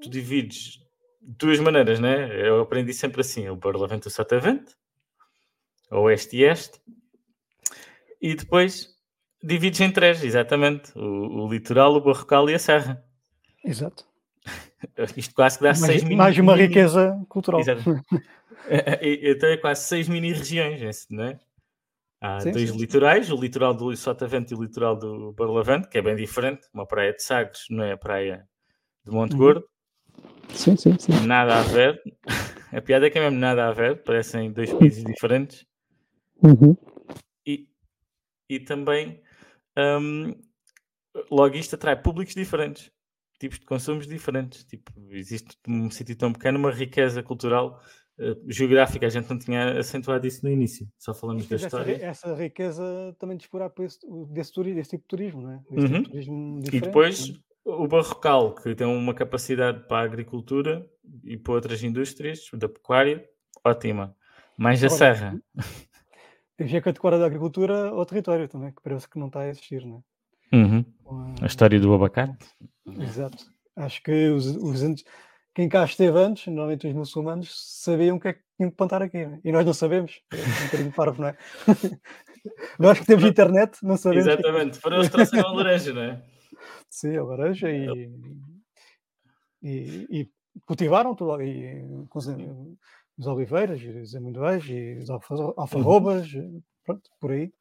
[0.00, 0.78] tu divides
[1.20, 2.48] de duas maneiras, né?
[2.48, 4.74] Eu aprendi sempre assim, o Barlavento e o Sotavento,
[5.90, 6.80] oeste e este,
[8.22, 8.96] e depois
[9.42, 13.04] divides em três, exatamente, o, o litoral, o barrocal e a serra.
[13.66, 14.04] Exato.
[15.16, 17.60] Isto quase que dá Mais, seis mini- mais uma riqueza cultural.
[17.60, 17.82] Exato.
[19.02, 21.40] E- Então é quase seis mini-regiões, não é?
[22.20, 25.98] Há Sim, dois sim, litorais, o litoral do Sotavento e o litoral do Barlavento, que
[25.98, 26.66] é bem diferente.
[26.72, 28.48] Uma praia de Sagres não é a praia
[29.04, 29.38] de Monte Uhum.
[29.38, 29.68] Gordo,
[30.54, 31.12] Sim, sim, sim.
[31.26, 32.00] nada a ver.
[32.72, 35.64] A piada é que é mesmo nada a ver, parecem dois países diferentes.
[36.42, 36.76] Uhum.
[37.46, 37.68] E,
[38.50, 39.22] e também,
[39.78, 40.34] hum,
[41.30, 42.90] logo isto atrai públicos diferentes,
[43.38, 44.64] tipos de consumos diferentes.
[44.64, 47.80] Tipo, existe num sítio tão pequeno uma riqueza cultural,
[48.18, 49.06] eh, geográfica.
[49.06, 52.04] A gente não tinha acentuado isso no início, só falamos da Mas essa, história.
[52.04, 53.98] essa riqueza também de explorar esse,
[54.30, 55.60] desse, desse tipo de turismo, não é?
[55.70, 56.02] Desse tipo Uhum.
[56.02, 57.38] de turismo E depois não é?
[57.82, 60.88] o barrocal, que tem uma capacidade para a agricultura
[61.24, 63.28] e para outras indústrias, da pecuária,
[63.64, 64.16] ótima.
[64.56, 65.38] Mais a serra.
[66.56, 69.84] Temos a categoria da agricultura ao território também, que parece que não está a existir,
[69.84, 70.00] não é?
[70.52, 70.84] Uhum.
[71.42, 72.46] A história do abacate.
[73.00, 73.44] Exato.
[73.76, 75.04] Acho que os, os antes,
[75.54, 79.02] quem cá esteve antes, normalmente os muçulmanos, sabiam o que é que tinham que plantar
[79.02, 79.26] aqui.
[79.26, 79.40] né?
[79.44, 80.20] E nós não sabemos.
[80.32, 81.36] É um bocadinho parvo, não é?
[82.78, 84.26] nós que temos internet, não sabemos.
[84.26, 84.78] Exatamente.
[84.78, 86.22] Foram eles que trouxeram a laranja, não é?
[86.88, 88.10] Sim, a laranja e,
[89.62, 90.30] e, e
[90.64, 91.42] cultivaram tudo.
[91.42, 91.84] E,
[93.18, 96.28] os oliveiras, e os amendoais, e os alfa- alfarrobas,
[96.84, 97.52] pronto, por aí.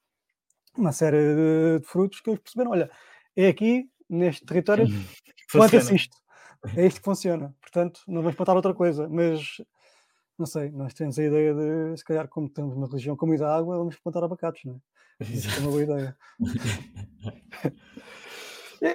[0.77, 2.71] Uma série de, frutos que eles perceberam.
[2.71, 2.89] Olha,
[3.35, 4.85] é aqui, neste território,
[5.51, 5.95] planta-se Funciona.
[5.95, 6.17] isto.
[6.75, 7.55] É isto que funciona.
[7.61, 9.07] Portanto, não vamos plantar outra coisa.
[9.07, 9.61] Mas,
[10.37, 13.47] não sei, nós temos a ideia de, se calhar, como temos uma região com muita
[13.47, 15.23] água, vamos plantar abacates, não é?
[15.23, 16.17] Isso é uma boa ideia.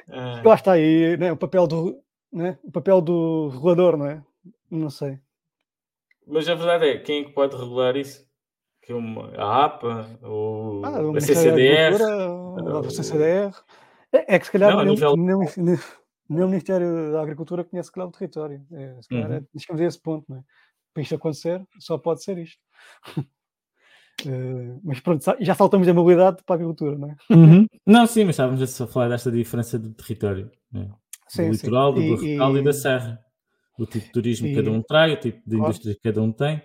[0.08, 2.00] Ah, Lá está aí, né, o papel do,
[2.32, 4.22] né, o papel do regulador, não é?
[4.70, 5.18] Não sei.
[6.26, 8.29] Mas a verdade é, quem é que pode regular isso?
[8.90, 11.94] Que uma, a APA Ah, o a Ministério da CCDR?
[11.94, 13.54] Agricultura, o CCDR.
[14.12, 15.16] É, é que se calhar Não, nem, nível-
[16.48, 18.66] Ministério da Agricultura conhece calhar o território.
[18.72, 19.44] É, se calhar é, Uhum.
[19.60, 20.42] chegamos a esse ponto, não é?
[20.92, 22.60] Para isto acontecer, só pode ser isto.
[24.26, 27.16] Eh, mas pronto, já saltamos da mobilidade para a agricultura, não é?
[27.34, 27.66] Uhum.
[27.86, 30.50] Não, sim, mas estávamos a falar desta diferença do território.
[30.70, 30.84] né?
[30.84, 30.94] do
[31.26, 31.50] Sim, sim.
[31.52, 33.18] litoral, do E- barrocal e, e- da serra.
[33.78, 35.64] O tipo de turismo que cada um trai, o tipo de Claro.
[35.64, 36.60] indústria que cada um tem.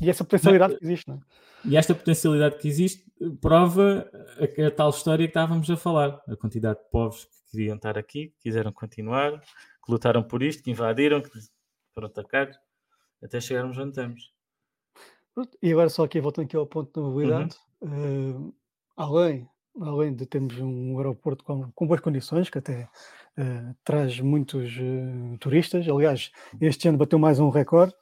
[0.00, 1.20] E essa potencialidade que existe, não é?
[1.64, 6.20] E esta potencialidade que existe eh, prova a, a tal história que estávamos a falar.
[6.26, 10.62] A quantidade de povos que queriam estar aqui, que quiseram continuar, que lutaram por isto,
[10.62, 11.30] que invadiram, que
[11.92, 12.58] foram atacados,
[13.22, 14.32] até chegarmos onde estamos.
[15.62, 18.52] E agora só aqui, voltando aqui ao ponto da mobilidade, eh,
[18.96, 19.48] além,
[19.80, 22.88] além de termos um aeroporto com, com boas condições, que até
[23.36, 27.94] eh, traz muitos eh, turistas, aliás, este ano bateu mais um recorde,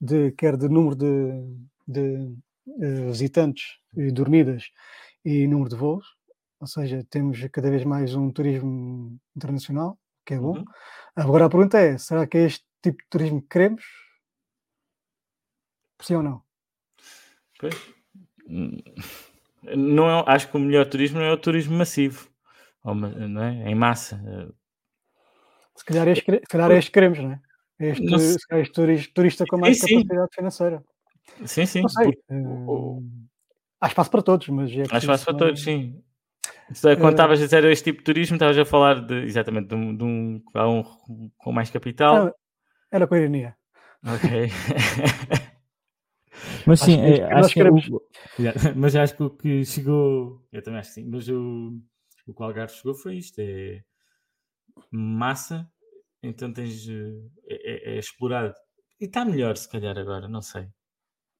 [0.00, 1.56] de, quer de número de,
[1.86, 2.36] de,
[2.80, 4.70] eh, visitantes e dormidas
[5.24, 6.06] e número de voos,
[6.60, 10.58] ou seja, temos cada vez mais um turismo internacional, que é bom.
[10.58, 10.64] Uhum.
[11.16, 13.84] Agora a pergunta é: será que é este tipo de turismo que queremos?
[16.00, 16.42] Sim ou não?
[17.58, 17.74] Pois.
[18.48, 18.78] Hum,
[19.76, 22.28] Não é, acho que o melhor turismo é o turismo massivo,
[22.84, 23.68] ou não é?
[23.70, 24.16] em massa.
[25.76, 27.40] Se calhar é este, que- se calhar é este que queremos, não é?
[27.80, 29.94] Este, este turista, turista com mais Sim, sim.
[30.06, 30.84] capacidade financeira.
[31.44, 31.82] Sim, sim.
[31.82, 32.04] Não sei.
[32.06, 32.36] porque eh,
[33.80, 36.02] há espaço para todos, mas é Há espaço para não- todos, sim.
[36.82, 39.74] Quando Eh, estavas a dizer este tipo de turismo, estavas a falar de, exatamente de
[39.74, 42.16] um, de um, um com mais capital.
[42.16, 42.34] Era,
[42.92, 43.56] era com a ironia.
[44.04, 44.48] Ok.
[46.66, 47.90] Mas Acho sim, que é é, que nós acho que o- queremos.
[48.38, 51.78] Yeah, mas acho que o que chegou, eu também acho que sim, mas o,
[52.26, 53.82] o que o Algarve chegou foi isto: é
[54.90, 55.70] massa,
[56.22, 56.92] então tens é,
[57.48, 58.54] é- é explorado.
[59.00, 60.66] E está melhor, se calhar, agora, não sei.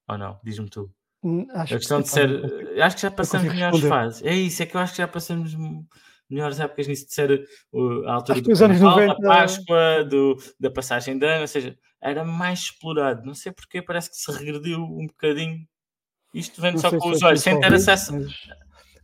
[0.08, 0.38] Ou não?
[0.44, 0.90] Diz-me tu.
[1.22, 2.80] Hum, Acho A questão epá, de ser.
[2.82, 3.88] Acho que já passamos melhores responder.
[3.88, 4.22] fases.
[4.24, 5.52] É isso, é que eu acho que já passamos
[6.30, 10.36] melhores épocas nisso de ser uh, a altura do que Carnaval, 90 da Páscoa, do,
[10.60, 13.24] da passagem de ano, ou seja, era mais explorado.
[13.26, 15.66] Não sei porque parece que se regrediu um bocadinho.
[16.32, 18.12] Isto vendo só com os foi olhos, sem ter acesso.
[18.12, 18.32] mas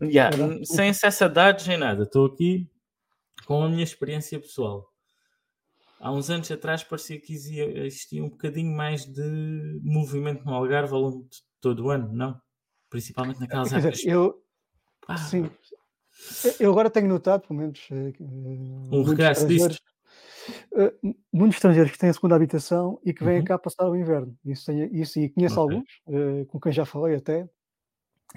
[0.02, 2.02] Yeah, sem acesso a dados, sem nada.
[2.02, 2.68] Estou aqui
[3.46, 4.86] com a minha experiência pessoal.
[6.04, 9.22] Há uns anos atrás parecia que existia, um bocadinho mais de
[9.82, 12.40] movimento no Algarve ao longo de todo o ano, não?
[12.90, 14.00] Principalmente naquelas épocas.
[14.04, 14.42] eu,
[15.08, 15.50] Ah, sim,
[16.58, 18.14] eu agora tenho notado, pelo menos, eh, eh,
[18.90, 19.78] Um regresso disso.
[21.02, 23.42] m- muitos estrangeiros que têm a segunda habitação e que vêm Uhum.
[23.42, 24.36] cá passar o inverno.
[24.44, 25.60] Isso, isso e conheço Ok.
[25.60, 27.48] alguns, eh, com quem já falei até,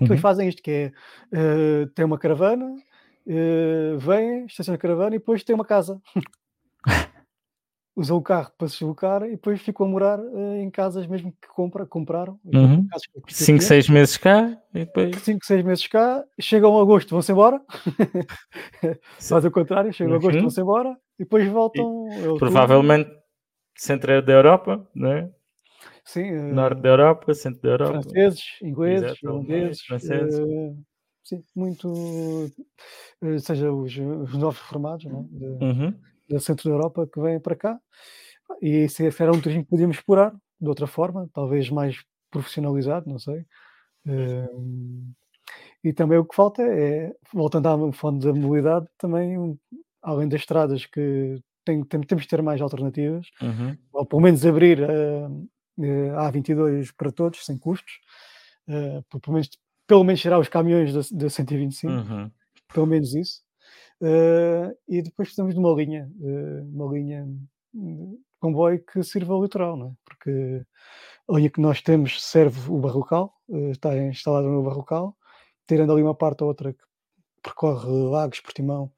[0.05, 0.17] que Uhum.
[0.17, 0.91] fazem isto, que é,
[1.33, 2.75] eh, tem uma caravana,
[3.27, 6.01] eh, vêm, estacionam a caravana e depois tem uma casa.
[7.97, 11.31] Usam o carro para se deslocar e depois ficam a morar eh, em casas mesmo
[11.41, 12.39] que compra, compraram.
[12.45, 12.87] Uhum.
[12.87, 13.59] que- que 5, conhecem.
[13.59, 15.15] 6 meses cá e depois.
[15.23, 17.59] 5, 6 meses cá, chegam a agosto, vão-se embora.
[19.19, 20.41] Faz o contrário, chegam a agosto, Uhum.
[20.43, 21.85] vão-se embora e depois voltam.
[21.85, 22.37] outubro.
[22.37, 23.09] Provavelmente
[23.75, 25.31] centro da Europa, não é?
[26.05, 27.91] Sim, eh, norte da Europa, centro da Europa.
[28.03, 30.39] franceses, ingleses, holandeses, franceses.
[30.39, 30.73] eh,
[31.23, 32.51] sim, muito,
[33.23, 35.23] eh, seja os, os novos formados não é?
[35.23, 35.93] de- Uhum.
[36.29, 37.79] Do centro da Europa que vêm para cá.
[38.61, 43.19] E esse era um turismo que podíamos explorar de outra forma, talvez mais profissionalizado, não
[43.19, 43.45] sei.
[44.07, 44.47] Eh,
[45.83, 49.57] e também o que falta é, voltando à fonte da mobilidade, também, um-
[50.01, 53.77] além das estradas que tem, tem- temos de ter mais alternativas, Uhum.
[53.93, 55.27] ou pelo menos abrir a,
[56.17, 57.99] a A22 para todos, sem custos,
[59.09, 59.49] por- pelo, menos,
[59.85, 62.31] pelo menos tirar os caminhões da, da 125, Uhum.
[62.73, 63.41] pelo menos isso.
[64.01, 67.27] Eh, e depois precisamos de uma linha, eh, uma linha
[67.73, 69.91] de comboio que sirva ao litoral, não é?
[70.05, 70.63] porque
[71.29, 75.15] a linha que nós temos serve o Barrocal, eh, está instalada no Barrocal,
[75.67, 76.83] tirando ali uma parte ou outra que
[77.41, 78.91] percorre Lagos, Portimão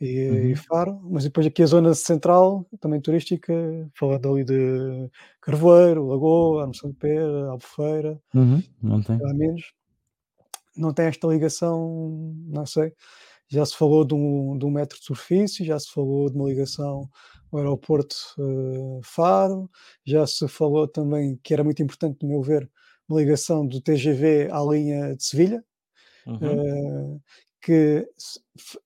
[0.00, 0.56] e, e Uhum.
[0.56, 3.52] Faro, mas depois aqui a zona central, também turística,
[3.94, 8.62] falando ali de Carvoeiro, Lagoa, Armação de Pera, Albufeira, Uhum.
[8.82, 9.18] Não tem.
[9.34, 9.72] menos,
[10.76, 12.92] não tem esta ligação, não sei.
[13.48, 16.48] Já se falou de um, de um metro de superfície, já se falou de uma
[16.48, 17.08] ligação
[17.52, 19.70] ao aeroporto eh, Faro,
[20.04, 22.70] já se falou também que era muito importante, no meu ver,
[23.08, 25.64] uma ligação do TGV à linha de Sevilha,
[26.26, 26.66] Uhum.
[26.66, 27.18] eh,
[27.62, 28.08] que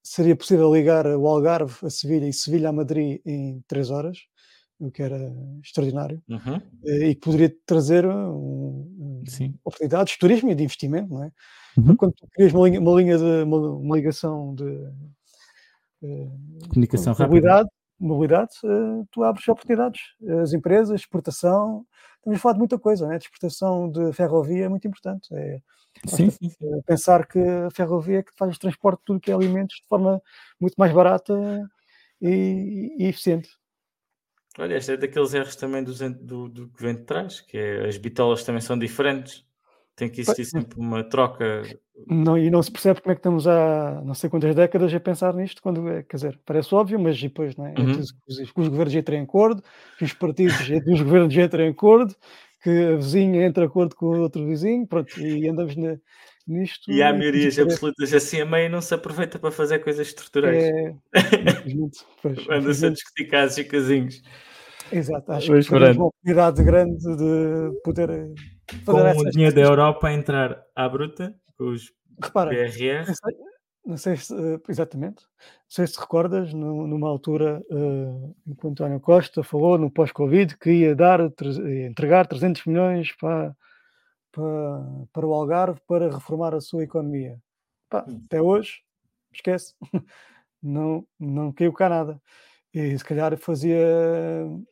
[0.02, 4.18] seria possível ligar o Algarve a Sevilha e Sevilha a Madrid em 3 horas,
[4.80, 5.18] o que era
[5.64, 6.70] extraordinário, Uhum.
[6.86, 8.96] eh, e que poderia trazer um,
[9.26, 9.54] Sim.
[9.64, 11.32] oportunidades de turismo e de investimento, não é?
[11.76, 11.96] Uhum.
[11.96, 14.64] Quando tu crias uma linha, uma linha de uma, uma ligação de
[16.02, 16.28] eh,
[16.68, 17.26] Comunicação rápida.
[17.28, 20.00] mobilidade, mobilidade eh, tu abres oportunidades.
[20.42, 23.18] As empresas, exportação, estamos a falar de muita coisa, né?
[23.18, 25.28] de exportação de ferrovia é muito importante.
[25.34, 25.60] É,
[26.06, 26.56] Sim, sim, sim.
[26.62, 29.76] eh, pensar que a ferrovia é que faz o transporte de tudo que é alimentos
[29.76, 30.22] de forma
[30.60, 31.34] muito mais barata
[32.20, 33.48] e, e eficiente.
[34.58, 37.86] Olha, este é daqueles erros também do, do, do que vem de trás, que é
[37.86, 39.44] as bitolas também são diferentes.
[39.94, 41.62] Tem que existir sempre uma troca.
[42.06, 44.98] Não, e não se percebe como é que estamos há não sei quantas décadas a
[45.00, 47.74] pensar nisto, quando, é- quer dizer, parece óbvio, mas depois, não é?
[47.74, 47.92] É Uhum.
[47.92, 49.62] que os, governos entrem em acordo,
[49.98, 52.14] que os partidos entre os governos entrem em acordo,
[52.62, 55.98] que a vizinha entre em acordo com o outro vizinho, pronto, e andamos na-
[56.50, 56.90] nisto.
[56.90, 60.62] E há maiorias absolutas assim a meio não se aproveita para fazer coisas estruturais.
[60.64, 60.94] É,
[62.22, 64.22] pois, Anda-se a discutir casos e casinhos.
[64.92, 68.28] exato, acho Mas que temos uma oportunidade grande de poder eh,
[68.84, 73.06] Com fazer o essas dinheiro da Europa a entrar à bruta, com os Repara, BRR.
[73.06, 73.36] Não sei,
[73.86, 78.54] não sei se, eh, exatamente, não sei se te recordas, nu- numa altura, eh, em
[78.54, 81.20] que o António Costa falou no pós-Covid que ia dar,
[81.88, 83.54] entregar 300 milhões para,
[84.32, 87.38] para, para o Algarve para reformar a sua economia.
[87.88, 88.22] Pá, Hum.
[88.26, 88.82] até hoje,
[89.32, 89.74] esquece,
[90.62, 92.20] não, não caiu cá nada.
[92.72, 93.78] E se calhar fazia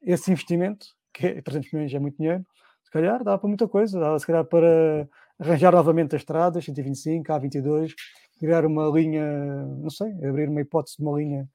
[0.02, 2.46] esse investimento, que é 300 milhões é muito dinheiro,
[2.84, 7.26] se calhar dava para muita coisa, dava se calhar para arranjar novamente as estradas, 125,
[7.32, 7.92] A22,
[8.38, 9.24] criar uma linha,
[9.78, 11.48] não sei, abrir uma hipótese de uma linha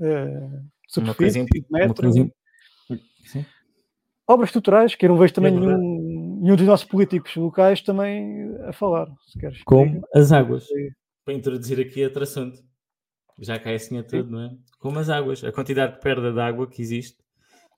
[0.00, 2.30] uh, uma coisa, uma coisa,
[3.26, 3.46] Sim.
[4.26, 5.99] Obras estruturais, que eu não vejo também é nenhum,
[6.40, 9.62] nenhum dos nossos políticos locais também a falar, se queres.
[9.62, 10.66] Como as águas.
[11.24, 12.58] Para introduzir aqui outro assunto.
[13.38, 14.50] Já cai assim a tudo, não é?
[14.78, 15.44] Como as águas.
[15.44, 17.18] A quantidade de perda de água que existe.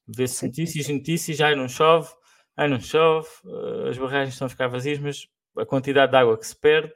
[0.07, 2.09] Vê-se notícias e notícias, já não chove,
[2.57, 6.37] aí não chove, eh, as barragens estão a ficar vazias, mas a quantidade de água
[6.37, 6.93] que se perde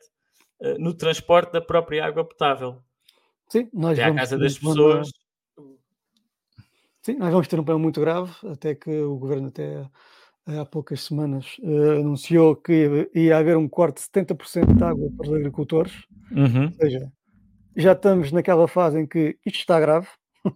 [0.60, 2.82] eh, no transporte da própria água potável.
[3.48, 5.08] Sim, nós Até à casa das pessoas.
[7.02, 9.88] Sim, nós vamos ter um problema muito grave, até que o governo até
[10.46, 15.26] há poucas semanas uh, anunciou que ia haver um corte de 70% de água para
[15.26, 15.92] os agricultores.
[16.30, 16.66] Uhum.
[16.66, 17.12] Ou seja,
[17.76, 20.06] já estamos naquela fase em que isto está grave
[20.46, 20.52] uh,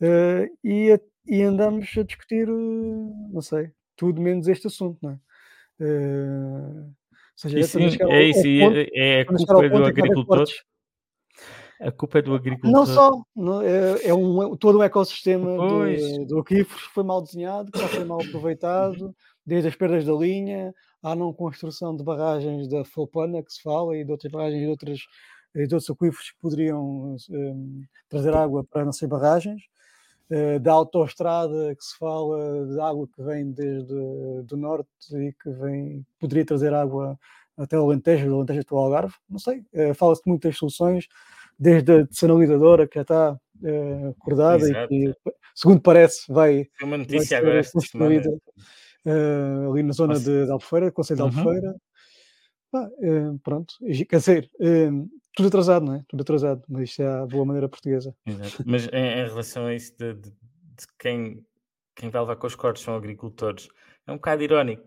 [0.62, 5.18] e, e, andamos a discutir, uh, não sei, tudo menos este assunto, não é?
[5.78, 6.94] ou
[7.36, 10.46] seja, sim, é isso, ponto, é, é a culpa do agricultor.
[11.80, 12.70] A culpa é do agricultor.
[12.70, 15.56] Não só, não, é, é, um, todo um ecossistema
[16.26, 20.12] do aquíferos que foi mal desenhado, que já foi mal aproveitado, desde as perdas da
[20.12, 24.62] linha, à não construção de barragens da Folpana, que se fala, e de outras barragens
[24.62, 24.98] de, outras,
[25.54, 29.62] de outros aquíferos que poderiam um, trazer água para não ser barragens,
[30.30, 33.94] uh, da autoestrada que se fala de água que vem desde
[34.44, 37.18] do norte e que vem, poderia trazer água
[37.56, 41.06] até o Alentejo, do Alentejo até o Algarve, não sei, uh, fala-se de muitas soluções,
[41.58, 44.92] desde a desanalizadora que já está uh, acordada Exato.
[44.92, 45.18] e que,
[45.54, 50.24] segundo parece, vai, é uma notícia vai ser construída uh, ali na zona Nossa.
[50.24, 51.30] de, de Albufeira, Conselho uhum.
[51.30, 51.76] de Albufeira.
[52.74, 53.74] Ah, uh, pronto,
[54.08, 54.50] quer dizer,
[55.34, 56.04] tudo atrasado, não é?
[56.08, 58.14] Tudo atrasado, mas isto é a boa maneira portuguesa.
[58.26, 58.64] Exato.
[58.66, 61.46] Mas em, em, relação a isso de, de, de, quem,
[61.94, 63.68] quem vai levar com os cortes são agricultores,
[64.06, 64.84] é um bocado irónico,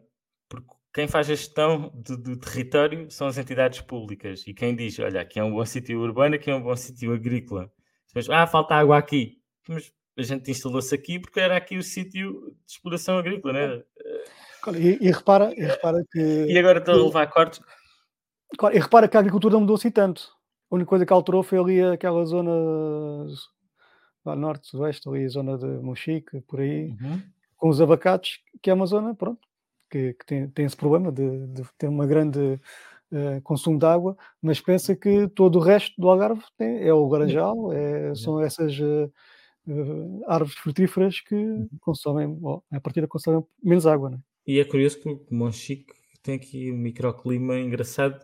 [0.47, 4.43] porque quem faz a gestão do, do, território são as entidades públicas.
[4.47, 7.13] E quem diz, olha, aqui é um bom sítio urbano, aqui é um bom sítio
[7.13, 7.71] agrícola.
[8.13, 9.39] Mas, ah, falta água aqui.
[9.67, 13.83] Mas a gente instalou-se aqui porque era aqui o sítio de exploração agrícola, né?
[14.75, 16.19] E, e, repara, e repara que...
[16.19, 17.61] E agora estão a levar cortes.
[18.57, 20.31] Claro, e repara que a agricultura não mudou assim tanto.
[20.71, 22.51] A única coisa que alterou foi ali aquela zona
[24.25, 27.21] lá norte, sudoeste, ali a zona de Monchique, por aí, uhum.
[27.57, 29.47] com os abacates, que é uma zona, pronto,
[29.89, 32.59] que, que tem, tem, esse problema de, de ter uma grande
[33.11, 37.07] uh, consumo de água, mas pensa que todo o resto do Algarve tem, é o
[37.07, 39.11] laranjal, é, são essas uh,
[39.67, 41.67] uh, árvores frutíferas que uhum.
[41.81, 44.09] consomem, bom, a partir da consomem menos água.
[44.09, 44.19] Né?
[44.45, 48.19] E é curioso que o Monchique tem aqui um microclima engraçado,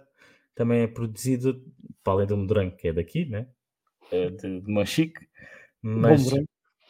[0.53, 1.61] também é produzido,
[2.03, 3.47] para além do Medranho, que é daqui, né?
[4.11, 5.27] É de, de Monchique,
[5.81, 6.31] mas...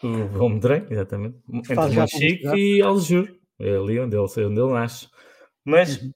[0.03, 1.37] O Bom Medranho, exatamente.
[1.47, 3.33] Entre Monchique e Aljur.
[3.59, 5.07] É ali onde ele, onde ele nasce.
[5.63, 6.11] Mas uhum.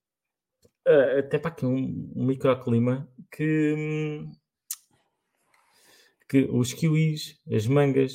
[0.88, 4.26] uh, até para aqui um, um microclima que,
[6.28, 8.14] que os kiwis, as mangas,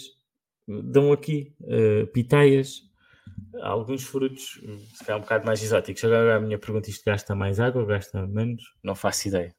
[0.67, 2.83] dão aqui uh, pitaias,
[3.63, 4.61] alguns frutos,
[4.95, 6.05] se calhar um bocado mais exóticos.
[6.05, 8.63] Agora a minha pergunta: isto gasta mais água ou gasta menos?
[8.83, 9.55] Não faço ideia.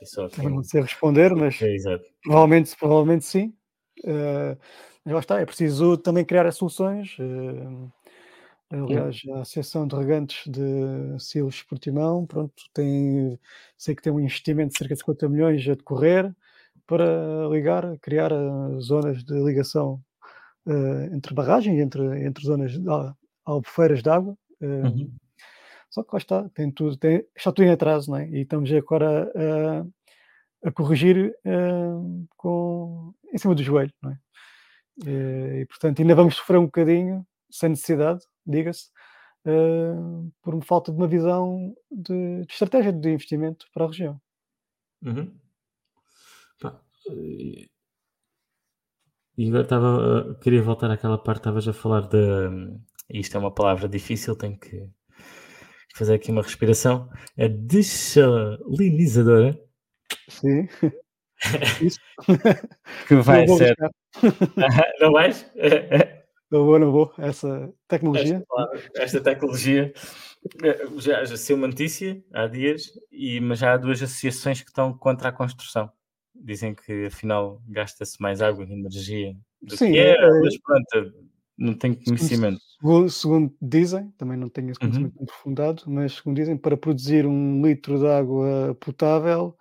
[0.00, 0.42] É só que...
[0.42, 1.76] Não sei responder, mas é,
[2.22, 3.54] provavelmente, provavelmente sim.
[4.04, 4.56] Uh,
[5.04, 7.16] mas lá está, é preciso também criar soluções.
[7.18, 7.92] Uh,
[8.70, 13.36] Aliás, a Associação de Regantes de Silos Portimão, pronto, tem,
[13.76, 16.32] sei que tem um investimento de cerca de 50 milhões a decorrer
[16.86, 20.00] para ligar, criar uh, zonas de ligação
[20.66, 22.88] uh, entre barragens, entre, entre zonas de
[23.44, 24.38] albufeiras de água.
[24.60, 25.12] Uh, uhum.
[25.90, 28.28] Só que lá está, tem tudo, tem, está tudo em atraso, não é?
[28.28, 29.32] E estamos agora
[30.62, 31.34] a, a corrigir
[32.36, 34.18] com, em cima do joelho, não é?
[35.04, 38.88] E, portanto, ainda vamos sofrer um bocadinho, sem necessidade, diga-se,
[39.46, 44.20] uh, por falta de uma visão de, de, estratégia de investimento para a região.
[45.02, 45.34] Uhum.
[46.60, 46.80] Pá,
[49.40, 52.18] e agora estava, queria voltar àquela parte, estavas a falar de.
[53.08, 54.86] Isto é uma palavra difícil, tenho que
[55.94, 57.08] fazer aqui uma respiração.
[57.38, 59.58] A desalinizadora.
[60.28, 60.68] Sim.
[63.08, 63.74] que vai ser.
[65.00, 65.50] Não vais?
[66.50, 67.12] Não vou, não vou.
[67.16, 68.44] Essa tecnologia.
[68.74, 69.92] Esta, esta tecnologia
[70.62, 74.68] eh, já, já saiu uma notícia há dias, e, mas já há duas associações que
[74.68, 75.90] estão contra a construção.
[76.34, 81.14] Dizem que afinal gasta-se mais água e energia do Sim, que era, é, mas pronto,
[81.58, 82.60] não tenho conhecimento.
[82.80, 84.88] Segundo, segundo, dizem, também não tenho esse uhum.
[84.88, 85.24] conhecimento uhum.
[85.24, 89.56] aprofundado, mas segundo dizem, para produzir um litro de água potável,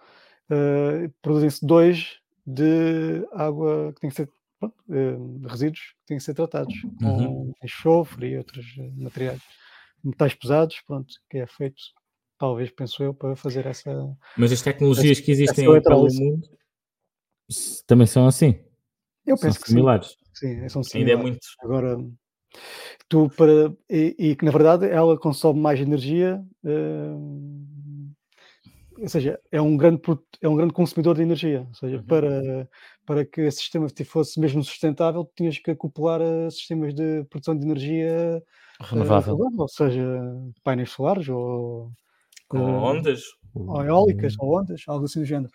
[0.49, 4.29] uh, produzem-se dois de água que tem que ser
[4.59, 7.53] pronto, eh, resíduos que têm que ser tratados com Uhum.
[7.63, 9.41] enxofre e outros eh, materiais.
[10.03, 11.81] Metais pesados, pronto, que é feito,
[12.37, 13.91] talvez, penso eu, para fazer essa.
[14.37, 16.47] Mas as tecnologias que existem essa pelo mundo
[17.87, 18.63] também são assim.
[19.25, 19.73] Eu São penso que sim.
[19.73, 20.15] similares.
[20.33, 21.21] Sim, são Ainda é similares.
[21.21, 21.39] muito.
[21.61, 21.97] Agora,
[23.07, 23.73] tu para.
[23.89, 27.67] E, e que na verdade ela consome mais energia, hum,
[29.01, 30.01] ou seja, é um grande,
[30.41, 31.65] é um grande consumidor de energia.
[31.67, 32.03] Ou seja, Uhum.
[32.03, 32.69] para,
[33.05, 37.65] para que esse sistema fosse mesmo sustentável, tinhas que acoplar a sistemas de produção de
[37.65, 38.43] energia eh,
[38.81, 39.37] Renovável.
[39.57, 40.03] ou seja,
[40.63, 41.91] painéis solares ou,
[42.47, 43.21] Com eh, ondas.
[43.55, 45.51] ou eólicas ou ondas, algo assim do género.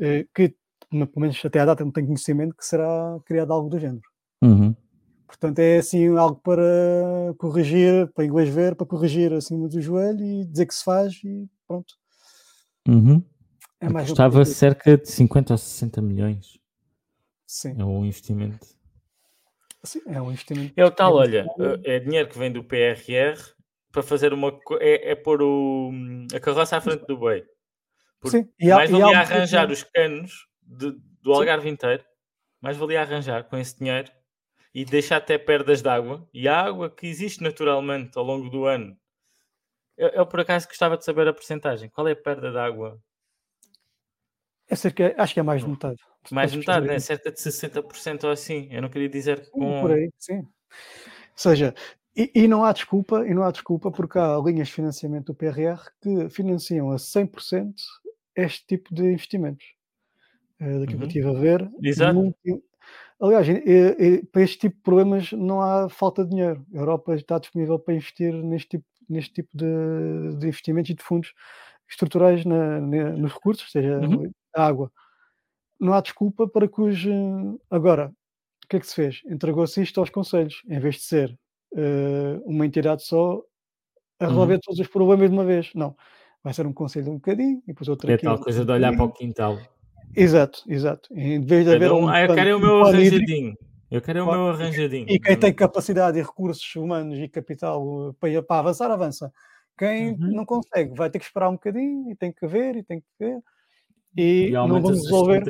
[0.00, 0.54] Eh, que,
[0.90, 4.02] pelo menos até à data, não tenho conhecimento que será criado algo do género.
[4.42, 4.74] Uhum.
[5.26, 10.44] Portanto, é assim algo para corrigir, para inglês ver, para corrigir acima do joelho e
[10.46, 11.94] dizer que se faz e pronto.
[12.88, 13.22] Uhum.
[13.80, 16.58] É mais Custava cerca de 50 ou 60 milhões.
[17.46, 18.66] Sim, É um investimento.
[19.84, 20.72] sim, é um investimento.
[20.76, 21.46] É o tal, é olha,
[21.84, 23.38] é dinheiro que vem do PRR
[23.92, 24.58] para fazer uma.
[24.80, 25.90] É, é pôr o,
[26.34, 27.44] a carroça à frente do boi.
[28.20, 32.04] Porque Sim, e há- mais e há valia arranjar os canos de- do Algarve inteiro,
[32.60, 34.10] mais valia arranjar com esse dinheiro
[34.74, 36.28] e deixar até perdas de água.
[36.34, 38.96] E a água que existe naturalmente ao longo do ano.
[39.98, 41.90] Eu, eu, por acaso gostava de saber a porcentagem.
[41.90, 42.98] Qual é a perda de água?
[44.70, 45.96] É cerca, acho que é mais de metade.
[46.30, 46.94] Mais de metade, né?
[46.94, 48.68] pesquisar cerca de 60% ou assim.
[48.70, 49.80] Eu não queria dizer com.
[49.80, 50.38] por aí, sim.
[50.38, 50.46] Ou
[51.34, 51.74] seja,
[52.16, 55.34] e, e não há desculpa, e não há desculpa porque há linhas de financiamento do
[55.34, 57.74] PRR que financiam a 100%
[58.36, 59.64] este tipo de investimentos.
[60.60, 61.06] Eh, Daquilo que eu Uhum.
[61.06, 61.70] estive a ver.
[61.82, 62.34] Exato.
[63.20, 66.64] aliás, eh, eh, para este tipo de problemas não há falta de dinheiro.
[66.74, 71.02] A Europa está disponível para investir neste tipo, neste tipo de, de investimentos e de
[71.02, 71.32] fundos
[71.88, 74.30] estruturais na- na- nos recursos, seja Uhum.
[74.54, 74.92] a água.
[75.80, 77.04] Não há desculpa para que os.
[77.70, 78.08] Agora,
[78.64, 79.22] o que é que se fez?
[79.26, 81.38] Entregou-se isto aos conselhos, em vez de ser
[81.76, 83.40] eh, uma entidade só
[84.18, 84.60] a resolver Uhum.
[84.64, 85.70] todos os problemas de uma vez.
[85.74, 85.94] Não.
[86.42, 88.24] Vai ser um conselho um bocadinho e depois outro É aqui.
[88.24, 89.58] tal coisa de olhar para o quintal.
[90.16, 91.08] Exato, exato.
[91.14, 93.16] Em vez de haver Cada um, um ah, eu quero o um meu plano hídrico,
[93.30, 93.54] arranjadinho.
[93.90, 94.40] Eu quero o Claro.
[94.42, 95.06] meu arranjadinho.
[95.08, 99.32] e quem tem capacidade e recursos humanos e capital eh, para, para avançar, avança.
[99.78, 100.16] Quem Uhum.
[100.34, 103.06] não consegue vai ter que esperar um bocadinho e tem que ver e tem que
[103.18, 103.40] ver.
[104.16, 105.44] E, E não vamos resolver.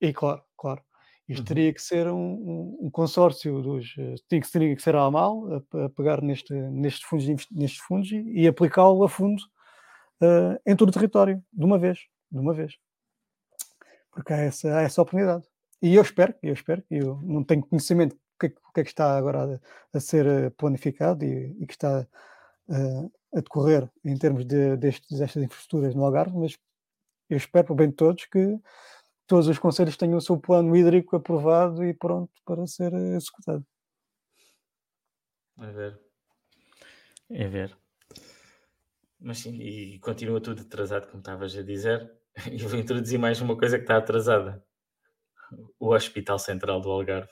[0.00, 0.82] E claro, claro.
[1.28, 1.44] Isto Uhum.
[1.46, 3.94] teria que ser um, um- um consórcio dos.
[3.98, 7.80] eh, Tinha que, teria que ser a AMAL a, a pegar neste, nestes fundos, nestes
[7.80, 9.42] fundos e, e aplicá-lo a fundo
[10.22, 12.00] eh, em todo o território, de uma vez.
[12.32, 12.74] De uma vez.
[14.12, 15.44] Porque há essa, há essa oportunidade.
[15.82, 18.90] E eu espero, eu espero, eu não tenho conhecimento do que, é que- é que
[18.90, 19.60] está agora
[19.94, 22.06] a, a ser eh, planificado e, e que está
[22.70, 26.58] eh, a decorrer em termos de, destes, destas infraestruturas no Algarve, mas
[27.30, 28.58] eu espero, para bem de todos, que
[29.26, 33.64] todos os conselhos tenham o seu plano hídrico aprovado e pronto para ser eh, executado.
[35.58, 36.00] A ver.
[37.30, 37.76] É ver.
[39.18, 42.10] Mas sim, e continua tudo atrasado, como estavas a dizer.
[42.52, 44.64] E vou introduzir mais uma coisa que está atrasada.
[45.78, 47.28] O Hospital Central do Algarve.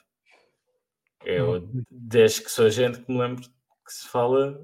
[1.24, 4.58] Eu, desde que sou gente, que me lembro que se fala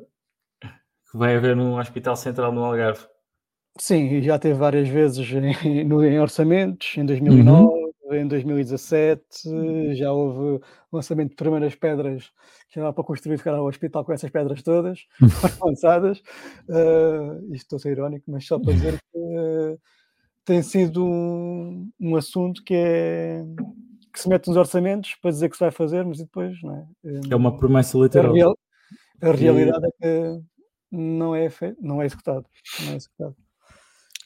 [0.61, 3.07] que vai haver um Hospital Central no Algarve.
[3.79, 5.29] Sim, já teve várias vezes
[5.65, 12.31] em, no- em orçamentos, em 2009, em 2017, já houve lançamento de primeiras pedras
[12.71, 15.01] que era para construir ficar o hospital com essas pedras todas
[15.61, 16.23] lançadas.
[16.69, 19.77] Eh, isto estou a ser irónico, mas só para dizer que eh,
[20.45, 23.43] tem sido um, um assunto que é
[24.13, 26.87] que se mete nos orçamentos para dizer que se vai fazer, mas depois não é?
[27.31, 28.33] É uma promessa a, literal.
[28.33, 28.59] real-
[29.21, 30.43] a realidade é que
[30.93, 32.47] não é, fe- não é executado.
[32.85, 33.37] Não é executado.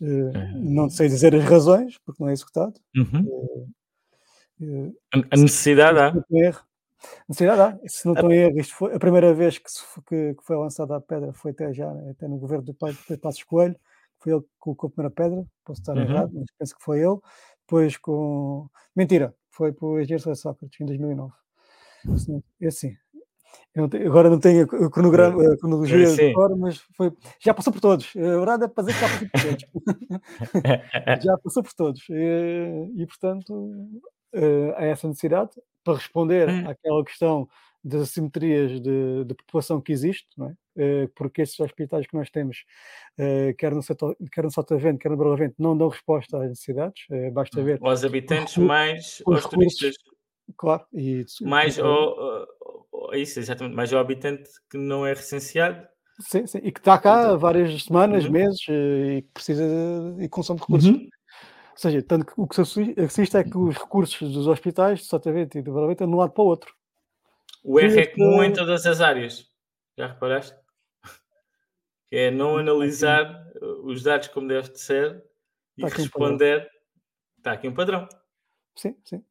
[0.03, 2.75] Eh, não sei dizer as razões, porque não é executado.
[2.97, 3.67] Uhum.
[4.61, 6.13] Eh, A- A necessidade há.
[7.29, 7.79] necessidade há.
[7.89, 10.57] Se não estou em erro, isto foi a primeira vez que, se que- que foi
[10.57, 13.77] lançada a pedra foi até já, até no governo do pai de Passos Coelho,
[14.21, 16.03] foi ele que colocou a primeira pedra, posso estar Uhum.
[16.03, 17.19] errado, mas penso que foi ele.
[17.67, 18.69] Depois com.
[18.97, 21.33] Mentira, foi para o engenheiro Sócrates em 2009.
[22.17, 22.95] Se não- É assim.
[23.75, 26.29] Eu não agora não tenho a- cronograma, a cronologia Sim.
[26.29, 28.13] de cor, mas foi, já passou por todos.
[28.17, 29.65] A verdade é para dizer que já passou por todos.
[31.27, 32.03] já passou por todos.
[32.11, 33.89] E, e, portanto,
[34.35, 35.51] eh, há essa necessidade
[35.85, 36.69] para responder Hum.
[36.69, 37.49] àquela questão
[37.89, 40.55] das assimetrias de, de população que existe, não é?
[40.77, 42.65] Eh, porque esses hospitais que nós temos,
[43.19, 47.05] eh, quer no, setor, quer no Sotavento, quer no Barlavento, não dão resposta às necessidades.
[47.11, 49.95] eh, basta ver, Aos habitantes, recursos- mais os aos recursos- turistas.
[50.57, 52.47] claro, e Mais ao,
[53.15, 55.87] isso, exatamente, mais ao habitante que não é recenseado.
[56.21, 58.31] Sim, sim, e que está cá várias semanas, Uhum.
[58.33, 59.65] meses e que precisa
[60.17, 60.91] de, e consome recursos.
[60.91, 61.09] Uhum.
[61.77, 65.07] seja, tanto que o que se assi- assiste é que os recursos dos hospitais, do
[65.07, 66.75] Sotavento e do Barlavento, de um lado para o outro.
[67.71, 69.47] O R é comum em todas as áreas.
[69.97, 70.57] Já reparaste?
[72.09, 75.23] Que é não analisar uh, os dados como deve de ser
[75.77, 76.69] e aqui um responder.
[77.37, 78.09] Está aqui um padrão.
[78.75, 79.23] Sim, sim.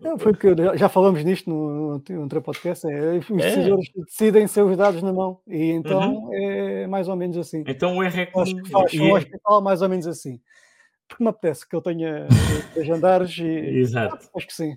[0.00, 2.86] Não, foi porque já- falamos nisto no, no, podcast.
[2.86, 3.34] É, os É.
[3.34, 5.40] decisores decidem seus dados na mão.
[5.46, 7.62] E então é mais ou menos assim.
[7.66, 8.62] Então o R é Acho comum.
[8.62, 10.40] que faz E- um hospital mais ou menos assim.
[11.08, 12.26] Porque me apetece que ele tenha
[12.74, 13.44] dois andares e
[13.78, 14.28] Exato.
[14.36, 14.76] acho que sim.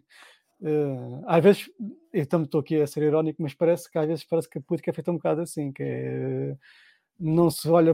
[0.62, 1.70] Eh, às vezes,
[2.14, 4.62] eu também estou aqui a ser irónico, mas parece que às vezes parece que a
[4.62, 6.56] política é feita um bocado assim, que é,
[7.20, 7.94] não se olha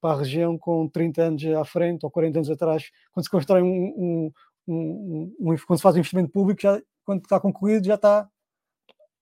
[0.00, 3.62] para, a região com 30 anos à frente ou 40 anos atrás, quando se constrói
[3.62, 4.32] um, um,
[4.68, 8.28] um- um- quando se faz um investimento público, já, quando está concluído já está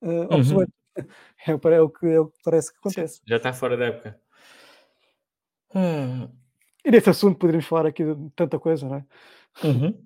[0.02, 0.72] eh, obsoleto.
[1.46, 3.20] É, o- é o que, é o que parece que acontece.
[3.24, 4.20] Já está fora da época.
[5.74, 6.28] Hum,
[6.84, 9.04] E nesse assunto poderíamos falar aqui de tanta coisa, não é?
[9.64, 10.04] Uhum.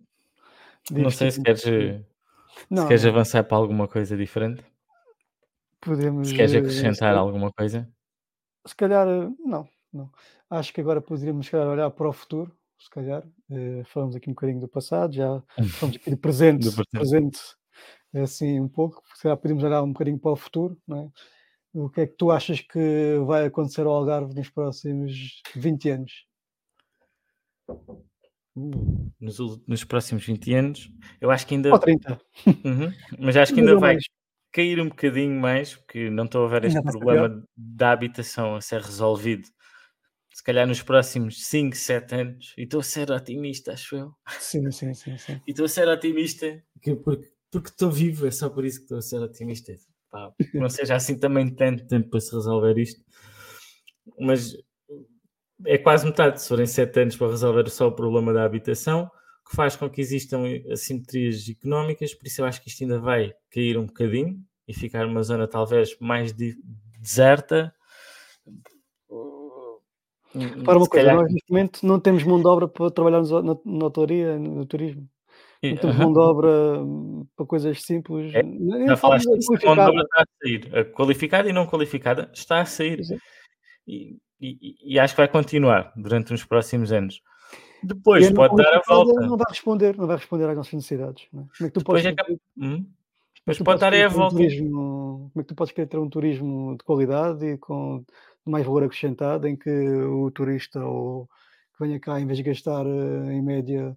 [0.93, 1.64] Não sei se queres,
[2.71, 4.65] Não, se queres não, avançar para alguma coisa diferente.
[5.81, 6.29] podemos.
[6.29, 7.89] Se queres eh, acrescentar se- alguma coisa.
[8.67, 10.11] Se calhar, eh, não, não.
[10.49, 13.23] Acho que agora poderíamos se calhar, olhar para o futuro, se calhar.
[13.51, 15.43] Eh, falamos aqui um bocadinho do passado, já
[15.79, 17.41] falamos aqui do presente, Do presente.
[18.15, 19.03] eh, assim um pouco.
[19.15, 21.11] Se calhar podemos olhar um bocadinho para o futuro, não é?
[21.77, 26.25] O que é que tu achas que vai acontecer ao Algarve nos próximos 20 anos?
[28.57, 30.91] Nos, nos próximos 20 anos,
[31.21, 31.71] eu acho que ainda.
[31.73, 32.21] Ou 30?
[32.65, 32.93] Uhum.
[33.19, 34.05] Mas acho que ainda vai mais.
[34.53, 38.61] cair um bocadinho mais, porque não estou a ver este Ainda problema da habitação a
[38.61, 39.49] ser resolvido.
[40.33, 44.13] Se calhar nos próximos 5, 7 anos, e estou a ser otimista, acho eu.
[44.39, 45.41] Sim, sim, sim, sim.
[45.47, 46.63] E estou a ser otimista.
[46.81, 49.73] que- porque porque estou vivo, é só por isso que estou a ser otimista.
[50.11, 53.01] Pá, não seja assim também tanto tempo para se resolver isto.
[54.19, 54.57] Mas
[55.67, 59.11] é quase metade, se forem 7 anos para resolver só o problema da habitação,
[59.49, 63.33] que faz com que existam assimetrias económicas, por isso eu acho que isto ainda vai
[63.51, 66.57] cair um bocadinho e ficar uma zona talvez mais de-
[66.99, 67.75] deserta.
[70.65, 73.23] Para uma Se coisa, calhar- nós neste momento não temos mão de obra para trabalhar
[73.23, 75.09] na, na hotelaria, no turismo.
[75.62, 76.49] Não temos mão de obra
[76.83, 78.35] hum, para coisas simples.
[78.35, 80.77] É, falo falaste a mão de obra está a sair.
[80.77, 83.01] A qualificada e não qualificada está a sair.
[83.87, 84.17] E,
[84.61, 87.23] e- e acho que vai continuar durante os próximos anos.
[87.83, 89.21] Depois não pode dar a volta.
[89.21, 91.27] Não vai responder, não vai responder às nossas necessidades.
[91.33, 91.45] não é?
[91.57, 92.87] Como é que tu Depois podes, é cap- Hum?
[93.47, 94.37] é que tu pode dar a um volta.
[94.37, 98.03] turismo, como é que tu podes querer ter um turismo de qualidade e com
[98.47, 101.27] mais valor acrescentado em que o turista ou
[101.77, 103.97] que venha cá em vez de gastar eh, em média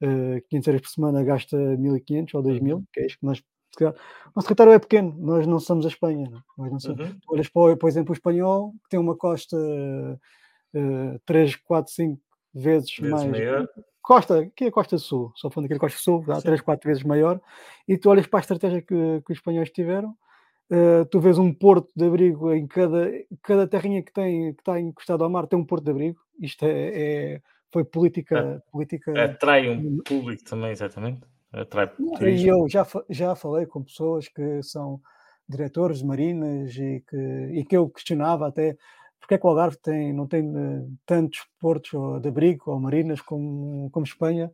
[0.00, 2.84] eh, 500 euros por semana gasta 1500 ou 2000, Uhum.
[2.92, 3.42] que é isto que nós
[3.76, 6.42] calhar, o nosso território é pequeno, nós não somos a Espanha, não é?
[6.58, 7.18] nós não somos, Uhum.
[7.20, 12.20] Tu olhas para, por exemplo, o espanhol, que tem uma costa uh, 3, 4, 5
[12.54, 13.30] vezes, Vezes mais.
[13.30, 13.68] maior.
[14.02, 16.42] Costa, que é a Costa Sul, só falando aqui da Costa Sul, dá Sim.
[16.42, 17.40] 3, 4 vezes maior,
[17.88, 20.10] e tu olhas para a estratégia que, que os espanhóis tiveram,
[20.70, 23.10] uh, tu vês um porto de abrigo em cada,
[23.42, 26.20] cada terrinha que, tem, que está encostado ao mar tem um porto de abrigo.
[26.40, 28.62] Isto é, é- foi política.
[28.70, 31.20] política Atrai um público também, exatamente.
[31.52, 31.90] Atrai
[32.20, 35.00] e eu já, já falei com pessoas que são
[35.48, 38.76] diretores de marinas e que, e que eu questionava até
[39.20, 41.90] porque é que o Algarve tem, não tem eh, tantos portos
[42.22, 44.52] de abrigo ou marinas como, como Espanha.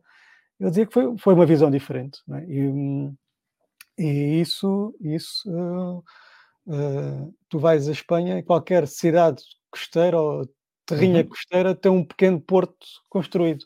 [0.59, 2.19] Eu dizia que foi, foi uma visão diferente.
[2.31, 2.45] é?
[2.47, 3.11] E,
[3.97, 6.03] e isso, isso
[6.69, 10.47] eh, eh, tu vais a Espanha e qualquer cidade costeira ou
[10.85, 11.29] terrinha Uhum.
[11.29, 13.65] costeira tem um pequeno porto construído.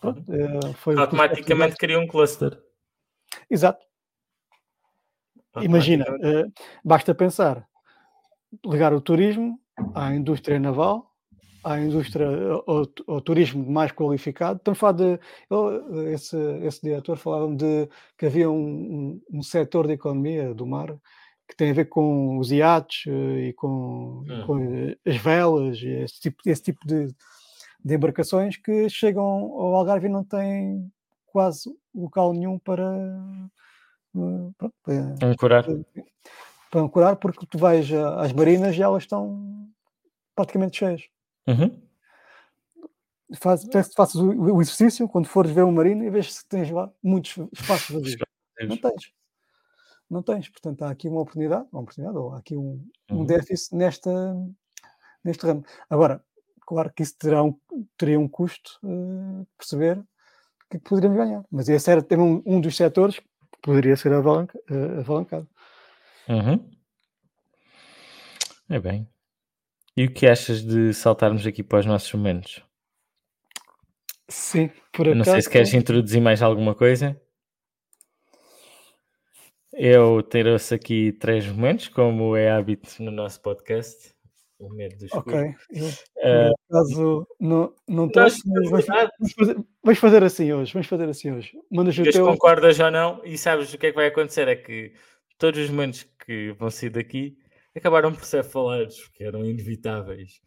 [0.00, 2.58] Pronto, eh, foi Automaticamente cria um cluster.
[3.48, 3.84] Exato.
[5.60, 6.46] Imagina, eh,
[6.84, 7.66] basta pensar,
[8.64, 9.60] ligar o turismo
[9.94, 11.10] à indústria naval,
[11.62, 12.26] à indústria,
[12.66, 14.58] ao, ao turismo mais qualificado.
[14.58, 15.20] Estamos a falar de,
[15.50, 20.66] ele, esse, esse diretor falava de que havia um, um, um setor da economia do
[20.66, 20.96] mar
[21.48, 24.46] que tem a ver com os iates eh, e com, Hum.
[24.46, 27.08] com as velas, esse tipo, esse tipo de,
[27.84, 30.90] de embarcações que chegam ao Algarve e não têm
[31.26, 32.84] quase local nenhum para,
[34.16, 35.64] eh, pronto, para, Ancorar.
[36.70, 39.68] para ancorar, porque tu vais às marinas e elas estão
[40.34, 41.02] praticamente cheias.
[41.46, 41.80] Uhum.
[43.36, 43.64] Faz,
[43.94, 47.36] faças o, o exercício, quando fores ver uma marina e vês se tens lá muitos
[47.52, 48.16] espaços vazios.
[48.62, 49.12] Não tens.
[50.10, 50.48] Não tens.
[50.48, 53.24] Portanto, há aqui uma oportunidade, uma oportunidade ou há aqui um, um Uhum.
[53.24, 54.10] déficit nesta,
[55.24, 55.64] neste ramo.
[55.88, 56.24] Agora,
[56.70, 57.52] claro que isso terá um,
[57.98, 60.00] teria um custo eh, perceber
[60.70, 61.44] que poderíamos ganhar.
[61.50, 65.48] Mas esse era também um, um dos setores que poderia ser avalanca, eh, avalancado.
[66.28, 66.70] Uhum.
[68.68, 69.08] É bem.
[69.96, 72.64] E o que achas de saltarmos aqui para os nossos momentos?
[74.28, 75.44] Sim, por Eu Não sei acaso.
[75.46, 77.20] se queres introduzir mais alguma coisa.
[79.72, 84.14] Eu trouxe aqui três momentos, como é hábito no nosso podcast.
[84.60, 85.36] O medo do escuro.
[85.36, 90.72] Ok, eu por acaso não, não na mas vamos, fazer, vamos fazer assim hoje.
[90.74, 91.52] Vamos fazer assim hoje.
[91.70, 92.26] Mandas o teu.
[92.26, 94.46] concordas ou não, e sabes o que é que vai acontecer?
[94.48, 94.92] É que
[95.38, 97.38] todos os momentos que vão sair daqui
[97.74, 100.42] acabaram por ser falados, porque eram inevitáveis.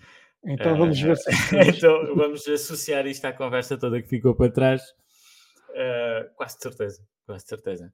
[0.45, 1.29] Então vamos ver se.
[1.75, 4.83] então vamos associar isto à conversa toda que ficou para trás.
[5.75, 7.93] Ah, quase certeza, quase certeza.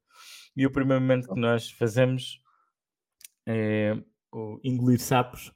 [0.55, 2.41] E o primeiro momento que nós fazemos
[3.47, 3.95] é
[4.31, 5.53] o engolir sapos.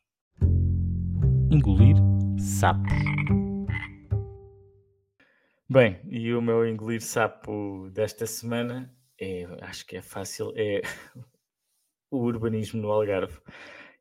[1.53, 1.95] Engolir
[2.39, 2.91] sapos.
[5.69, 8.91] Bem, e o meu engolir sapo desta semana
[9.21, 10.81] é, acho que é fácil, é
[12.09, 13.37] o urbanismo no Algarve.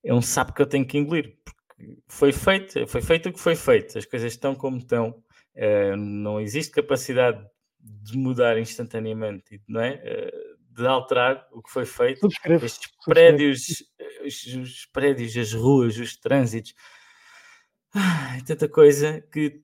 [0.03, 3.39] É um sapo que eu tenho que engolir, porque foi feito, foi feito o que
[3.39, 5.23] foi feito, as coisas estão como estão,
[5.55, 7.47] eh, não existe capacidade
[7.79, 10.01] de mudar instantaneamente, não é?
[10.03, 12.21] Eh, de alterar o que foi feito.
[12.21, 12.65] Subscrevo.
[12.65, 16.75] Estes prédios, eh, os, os prédios, as ruas, os trânsitos,
[17.95, 19.63] ah, tanta coisa que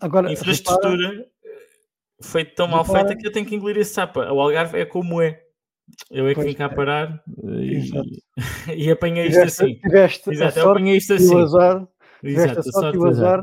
[0.00, 1.66] Agora, a repara, infraestrutura eh,
[2.22, 4.20] foi tão mal repara- feita que eu tenho que engolir esse sapo.
[4.20, 5.42] O Algarve é como é.
[6.10, 6.68] Eu é que vim cá é.
[6.68, 7.90] parar e,
[8.86, 9.74] e apanhei isto assim.
[9.78, 11.40] tiveste Exato, eu apanhei isto e assim.
[11.42, 11.88] azar.
[12.22, 13.42] Exato, a sorte e o azar.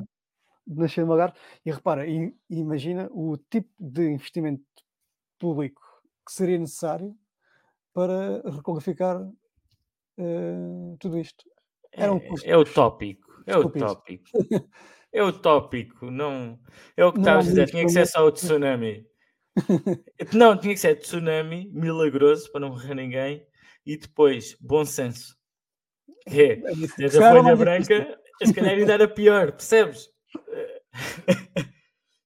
[0.66, 1.36] de nascer no Algarve.
[1.66, 4.64] E repara, i- imagina o tipo de investimento
[5.38, 5.82] público
[6.26, 7.16] que seria necessário
[7.94, 9.22] para requalificar
[10.18, 11.46] eh, tudo isto.
[11.92, 13.31] Era um custo É, é utópico.
[13.46, 14.24] É utópico.
[15.14, 16.10] É utópico.
[16.10, 16.60] Não,
[16.96, 17.70] é o que estavas a dizer.
[17.70, 19.06] Tinha que ser só o tsunami.
[20.34, 23.46] Não, tinha que ser tsunami, milagroso, para não morrer ninguém.
[23.86, 25.36] E depois, bom senso.
[26.26, 26.56] É, É.
[26.96, 30.08] Tens a calhar folha branca, se calhar ainda era pior, percebes?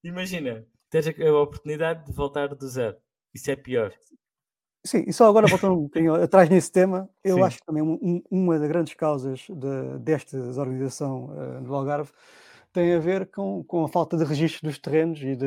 [0.03, 2.97] Imagina, tens a a oportunidade de voltar do zero.
[3.33, 3.91] Isso é pior.
[4.85, 7.41] Sim, e só agora voltando um bocadinho atrás nesse tema, eu Sim.
[7.43, 12.11] acho que também um- um- uma das grandes causas de, desta desorganização eh, do Algarve
[12.71, 15.45] tem a ver com, com a falta de registro dos terrenos e, de,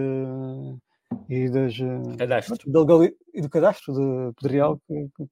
[1.29, 2.57] e, das, eh, Cadastro.
[2.71, 5.29] do, e do cadastro de pedregal que, que-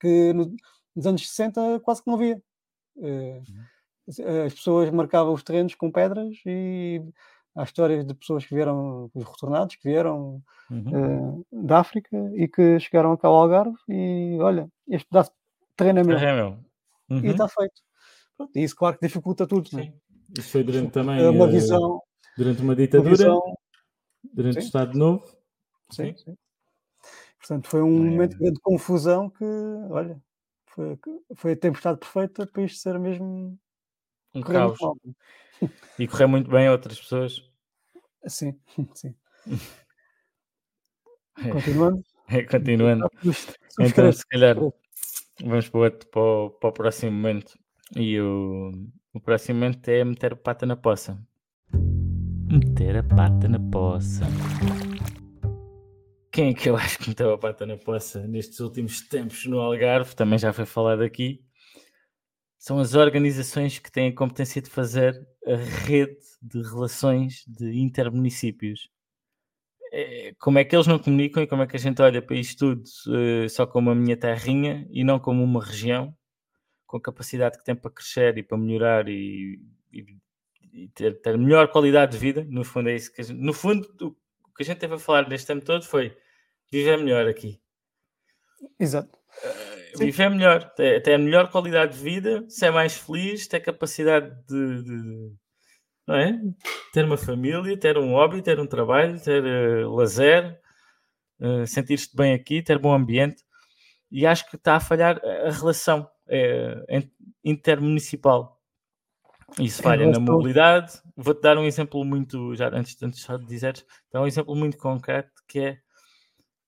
[0.00, 0.54] que no-
[0.94, 2.40] nos anos 60 quase que não havia.
[3.02, 3.40] Eh,
[4.46, 7.02] As pessoas marcavam os terrenos com pedras e
[7.58, 10.92] há histórias de pessoas que vieram, os retornados, que vieram Uhum.
[10.92, 15.36] eh, da África e que chegaram cá ao Algarve e olha, este pedaço de
[15.76, 16.64] terreno é meu É, meu.
[17.10, 17.30] e Uhum.
[17.32, 17.82] está feito.
[18.36, 19.68] Pronto, e isso claro que dificulta tudo.
[19.78, 19.82] é?
[19.84, 19.92] Sim.
[20.38, 22.00] Isso foi durante também É uma eh, visão,
[22.36, 23.40] durante uma uma ditadura, visão
[24.34, 24.60] durante sim.
[24.60, 25.26] o Estado Novo.
[25.90, 26.36] sim, sim.
[27.40, 28.10] Portanto, foi um É.
[28.10, 29.44] momento de grande confusão que,
[29.90, 30.20] olha,
[30.66, 30.98] foi,
[31.36, 33.58] foi a tempestade perfeita para isto ser mesmo
[34.34, 34.78] Um caos.
[34.80, 34.96] mal.
[35.98, 37.47] E correr muito bem a outras pessoas.
[38.28, 38.58] Sim,
[38.94, 39.14] sim.
[41.52, 42.02] Continuando.
[42.28, 43.08] É, continuando.
[43.80, 44.12] Então, Subscreve.
[44.16, 44.56] se calhar,
[45.44, 47.56] vamos para o, outro- para o- para o próximo momento.
[47.94, 48.72] E o,
[49.14, 51.16] o próximo momento é meter a pata na poça.
[52.50, 54.24] Meter a pata na poça.
[56.32, 59.60] Quem é que eu acho que meteu a pata na poça nestes últimos tempos no
[59.60, 60.16] Algarve?
[60.16, 61.44] Também já foi falado aqui.
[62.58, 68.90] São as organizações que têm a competência de fazer a rede de relações de intermunicípios.
[69.90, 72.36] É, como é que eles não comunicam e como é que a gente olha para
[72.36, 72.82] isto tudo
[73.44, 76.14] eh, só como a minha terrinha e não como uma região
[76.86, 79.60] com a capacidade que tem para crescer e para melhorar e,
[79.92, 80.18] e-
[80.72, 82.46] e ter, ter melhor qualidade de vida.
[82.50, 84.98] No fundo, é isso que a gente, no fundo, o que a gente teve a
[84.98, 86.16] falar neste tempo todo foi
[86.72, 87.60] viver melhor aqui.
[88.78, 89.18] Exato.
[89.94, 90.04] Sim.
[90.06, 95.32] Viver melhor, ter, ter melhor qualidade de vida, ser mais feliz, ter capacidade de, de-
[96.06, 96.40] não é?
[96.92, 100.58] ter uma família, ter um hobby, ter um trabalho, ter eh, lazer,
[101.40, 103.44] eh, sentir-se bem aqui, ter bom ambiente.
[104.10, 106.76] E acho que está a falhar a a relação eh,
[107.44, 108.60] intermunicipal.
[109.58, 110.92] Isso falha na mobilidade.
[111.16, 114.76] Vou-te dar um exemplo muito, já antes, antes só de dizeres, dar um exemplo muito
[114.78, 115.78] concreto que é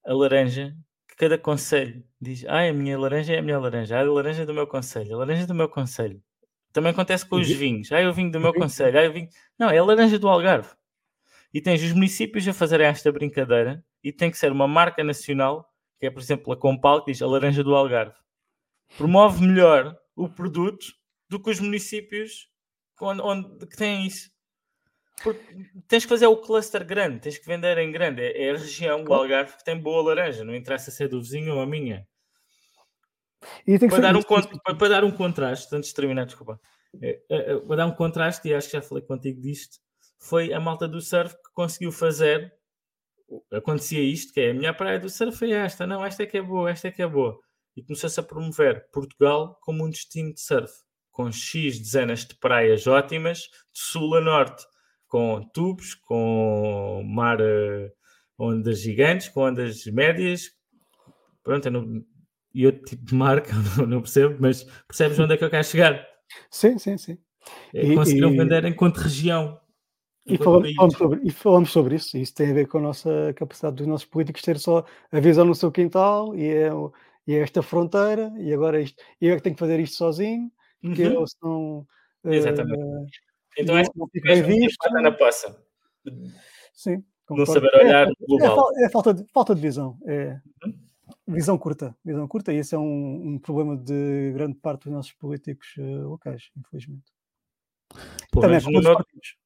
[0.04, 0.76] a laranja,
[1.20, 4.46] cada conselho diz, ah, a minha laranja é a melhor laranja, ah, a laranja é
[4.46, 6.22] do meu conselho, a laranja é do meu conselho.
[6.72, 9.28] Também acontece com os Vi- vinhos, ah, o vinho do meu conselho, ah, o vinho...
[9.58, 10.70] Não, é a laranja do Algarve.
[11.52, 15.68] E tens os municípios a fazerem esta brincadeira e tem que ser uma marca nacional,
[15.98, 18.14] que é, por exemplo, a Compal, que diz a laranja do Algarve.
[18.96, 20.86] Promove melhor o produto
[21.28, 22.48] do que os municípios
[23.00, 24.30] onde, onde- que têm isso.
[25.22, 25.40] Porque
[25.86, 28.22] tens que fazer o cluster grande, tens que vender em grande.
[28.22, 29.12] É, é a região, o.
[29.12, 32.06] Algarve, que tem boa laranja, não interessa se é do vizinho ou a minha.
[33.40, 36.60] Para ser dar, um, para, para dar um contraste, antes de terminar, desculpa,
[37.00, 39.78] É, é, para dar um contraste, e acho que já falei contigo disto,
[40.18, 42.52] foi a malta do surf que conseguiu fazer.
[43.52, 46.36] Acontecia isto, que é a minha praia do surf é esta, não, esta é que
[46.36, 47.38] é boa, esta é que é boa.
[47.76, 50.72] E começou-se a promover Portugal como um destino de surf,
[51.10, 53.38] com X dezenas de praias ótimas,
[53.72, 54.64] de sul a norte,
[55.10, 57.90] com tubos, com mar, uh,
[58.38, 60.52] ondas gigantes, com ondas médias.
[61.42, 62.04] Pronto, eu não,
[62.54, 65.64] e outro tipo de marca, não, não, percebo, mas percebes onde é que eu quero
[65.64, 66.06] chegar?
[66.50, 67.18] Sim, sim, sim.
[67.74, 69.58] É, conseguiram e, vender enquanto região.
[70.26, 73.34] E falamos, falamos, sobre, e falamos sobre isso, isso tem a ver com a nossa
[73.34, 76.70] capacidade dos nossos políticos ter só a visão no seu quintal e é,
[77.26, 80.52] e é esta fronteira, e agora isto, eu é que tenho que fazer isto sozinho,
[80.80, 81.12] porque uhum.
[81.14, 81.86] eu senão.
[82.24, 82.78] Exatamente.
[82.78, 84.92] Uh, então é não fico bem visto.
[84.92, 85.62] na poça.
[86.72, 87.04] Sim.
[87.30, 88.68] Não saber olhar é, global.
[88.76, 89.98] É, é, falta, de, falta de visão.
[90.06, 90.90] É, uhum.
[91.26, 95.12] Visão curta, visão curta, e esse é um, um, problema de grande parte dos nossos
[95.12, 97.04] políticos uh, locais, infelizmente.
[98.30, 98.96] Pelo Também menos no meu...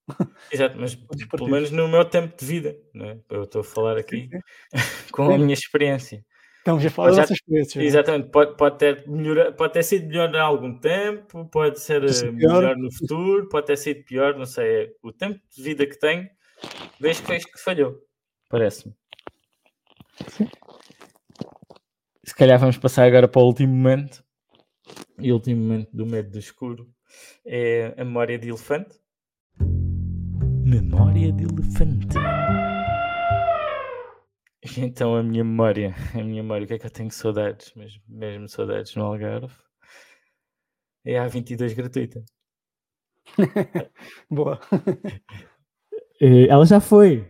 [0.53, 3.19] Exato, mas pelo menos no meu tempo de vida, é?
[3.31, 4.39] eu estou a falar aqui sim,
[4.79, 5.13] sim.
[5.13, 5.35] com sim.
[5.35, 6.25] a minha experiência.
[6.65, 7.85] Estamos a falar das nossas experiências.
[7.85, 7.87] É?
[7.87, 12.31] Exatamente, pode, pode, ter melhor, pode ter sido melhor há algum tempo, pode ser eh,
[12.31, 14.91] melhor no futuro, pode ter sido pior, não sei.
[15.03, 16.27] O tempo de vida que tenho,
[16.99, 17.99] vejo que isto que falhou,
[18.49, 18.95] parece-me.
[22.25, 24.25] Se calhar vamos passar agora para o último momento.
[25.19, 26.89] E o último momento do medo do escuro
[27.45, 28.99] é a memória de elefante.
[30.65, 32.17] Memória de elefante.
[34.79, 38.03] Então a minha memória, a minha memória, o que é que eu tenho saudades, mesmo,
[38.09, 39.55] mesmo saudades no Algarve,
[41.05, 42.25] é a 22 gratuita.
[44.31, 44.61] Boa.
[46.21, 47.25] Eh, ela já foi.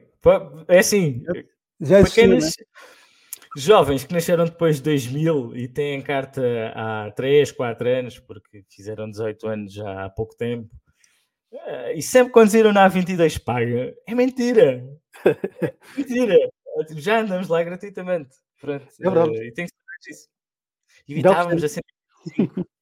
[0.69, 1.23] É assim,
[1.81, 2.39] já existiu, né?
[3.57, 6.43] jovens que nasceram depois de 2000 e têm carta
[6.75, 10.69] há 3, 4 anos, porque fizeram 18 anos já há pouco tempo,
[11.53, 14.85] eh, e sempre quando saíram na A22 paga, é mentira.
[15.25, 16.37] É mentira.
[16.97, 18.37] Já andamos lá gratuitamente.
[18.61, 18.87] Pronto.
[19.01, 19.31] É verdade.
[19.31, 19.73] Uh, e tem que.
[21.09, 21.81] Evitávamos assim.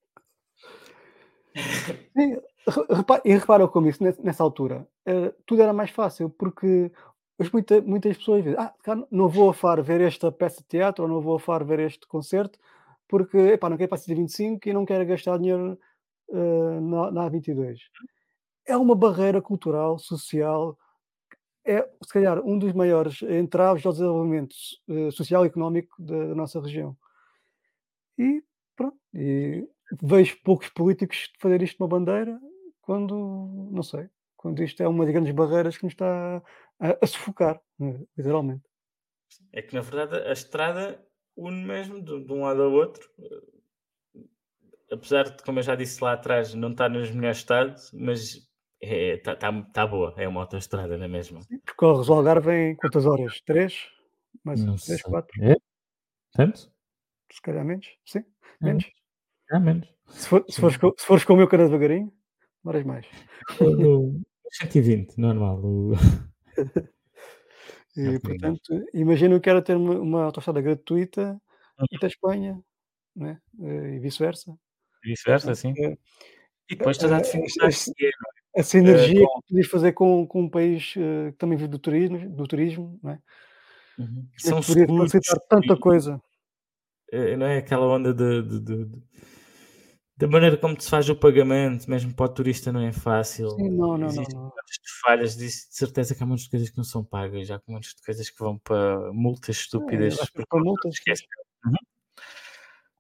[3.25, 6.91] e repara como isso, nessa altura, uh, tudo era mais fácil, porque
[7.53, 8.73] muita, muitas pessoas dizem, ah,
[9.11, 11.81] não vou a Faro ver esta peça de teatro, ou não vou a Faro ver
[11.81, 12.59] este concerto,
[13.09, 15.79] porque epá, não quero passar de 25 e não quero gastar dinheiro
[16.29, 17.79] uh, na, na A22.
[18.67, 20.79] É uma barreira cultural, social,
[21.65, 24.55] é, se calhar, um dos maiores entraves ao desenvolvimento
[24.89, 26.97] uh, social e económico da, da, nossa região.
[28.19, 28.43] E
[28.77, 29.69] pronto, e
[30.03, 32.39] vejo poucos políticos fazer isto uma bandeira
[32.81, 36.43] quando, não sei, quando isto é uma das grandes barreiras que nos está
[36.81, 38.65] a, a sufocar, né, literalmente.
[39.53, 41.05] É que, na verdade, a estrada
[41.37, 43.09] une mesmo de, de um lado ao outro
[44.93, 48.47] apesar de, como eu já disse lá atrás, não estar nos melhores estados, mas
[48.83, 51.41] é, tá, tá, tá boa, é uma autoestrada, não é mesmo?
[51.65, 53.41] Percorres o Algarve em quantas horas?
[53.47, 53.89] Três?
[54.43, 55.11] Mais não três, sei.
[55.11, 55.45] quatro?
[55.45, 55.55] É?
[56.33, 56.69] Tanto?
[57.31, 58.25] Se calhar menos, sim.
[58.61, 58.91] Menos.
[59.53, 59.89] É, menos.
[60.09, 62.13] Se, for, se, fores, com, se fores com o meu cara devagarinho,
[62.65, 63.07] demoras mais.
[64.51, 65.63] 120, normal.
[67.97, 71.41] e, portanto, imagino que era ter uma, uma autoestrada gratuita
[71.79, 72.61] até Espanha,
[73.15, 73.41] né?
[73.61, 74.59] e vice-versa.
[75.05, 75.73] Vice-versa, sim.
[75.79, 75.97] É,
[76.69, 77.47] e depois estás a definir
[78.55, 79.41] essa energia uh, com...
[79.41, 82.99] que podias fazer com, com um país uh, que também vive do turismo, do turismo
[83.03, 83.19] não é?
[83.99, 84.27] Uhum.
[84.39, 85.13] São seguros,
[85.49, 86.21] tanta coisa.
[87.11, 89.03] É, não é aquela onda de, de, de, de,
[90.17, 93.51] da maneira como se faz o pagamento, mesmo para o turista não é fácil.
[93.51, 94.53] Sim, não, não, Existem não, não.
[95.05, 98.31] falhas, de certeza que há muitas coisas que não são pagas, já com muitas coisas
[98.31, 100.19] que vão para multas estúpidas.
[100.19, 100.95] É, para multas.
[101.67, 101.75] Uhum.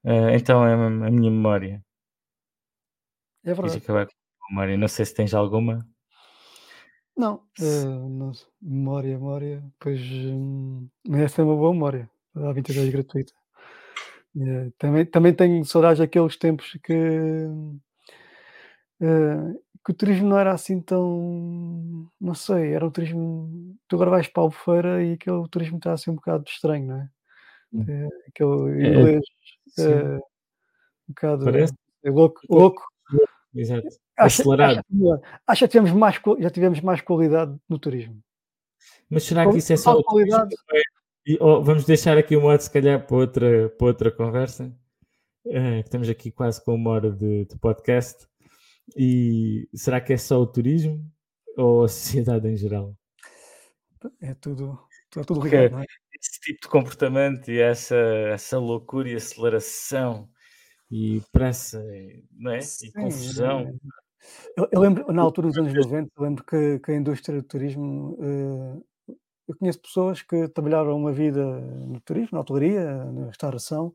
[0.04, 1.82] Uh, então é a minha memória.
[3.44, 4.12] É verdade.
[4.50, 5.86] Memória, não sei se tens alguma.
[7.16, 13.32] Não, uh, não memória, memória, pois hum, essa é uma boa memória, a 22 gratuita.
[14.34, 16.94] Uh, também, também tenho saudades daqueles tempos que,
[19.00, 22.08] uh, que o turismo não era assim tão.
[22.18, 23.76] Não sei, era o turismo.
[23.86, 26.96] Tu agora vais para a Albufeira e aquele turismo está assim um bocado estranho, não
[26.96, 27.10] é?
[27.74, 28.08] Hum.
[28.28, 29.24] Aquele é, inglês
[29.78, 30.20] um
[31.08, 31.74] bocado Parece.
[32.04, 32.82] louco, louco.
[33.54, 34.01] Exato.
[34.16, 34.78] Acelerado.
[34.78, 38.22] Acho, acho que tivemos mais, já tivemos mais qualidade no turismo.
[39.08, 40.54] Mas será que isso é só qualidade?
[41.26, 44.74] E, oh, vamos deixar aqui o modo, se calhar, para outra, para outra conversa.
[45.44, 48.26] Uh, estamos aqui quase com uma hora de, de, podcast.
[48.96, 51.04] E será que é só o turismo
[51.56, 52.96] ou a sociedade em geral?
[54.20, 54.78] É tudo,
[55.16, 55.84] é tudo ligado, é?
[56.20, 60.28] Esse tipo de comportamento e essa, essa loucura e aceleração
[60.92, 61.82] e pressa,
[62.32, 62.60] não é?
[62.66, 63.74] Sim, e confusão.
[64.56, 67.46] Eu, eu lembro, na altura dos anos 90, eu lembro que, que a indústria do
[67.48, 68.18] turismo.
[68.22, 68.82] eh,
[69.48, 73.92] eu conheço pessoas que trabalharam uma vida no turismo, na hotelaria, na restauração,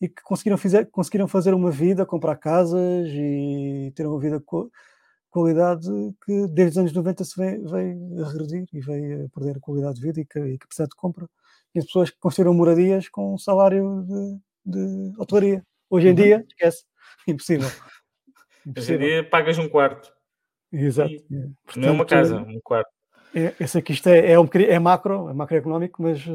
[0.00, 4.70] e que conseguiram, fizer, conseguiram fazer uma vida, comprar casas e ter uma vida com
[5.30, 5.88] qualidade
[6.24, 9.60] que desde os anos 90 se veio, veio a regredir e veio a perder a
[9.60, 11.28] qualidade de vida e, ca- e capacidade de compra.
[11.74, 14.38] E as pessoas que construíram moradias com um salário de,
[15.12, 15.64] de hotelaria.
[15.94, 16.14] Hoje em Uhum.
[16.16, 16.84] dia, esquece,
[17.28, 17.68] impossível.
[17.68, 17.76] Hoje
[18.64, 18.98] em Impossível.
[19.06, 20.12] dia pagas um quarto.
[20.72, 21.10] Exato.
[21.12, 21.20] E é.
[21.76, 22.90] Não é uma Portanto, casa, um quarto.
[23.32, 26.30] é, eu sei que isto é, é um bocadinho, é macro, é macroeconómico, mas uh,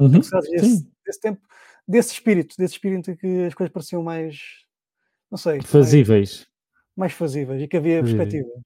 [0.00, 1.40] Uhum, desse, desse tempo,
[1.86, 4.38] desse espírito, desse espírito em que as coisas pareciam mais,
[5.30, 6.46] não sei, mais, Fazíveis.
[6.96, 8.26] mais fazíveis e que havia Fazíveis.
[8.30, 8.62] perspectivas.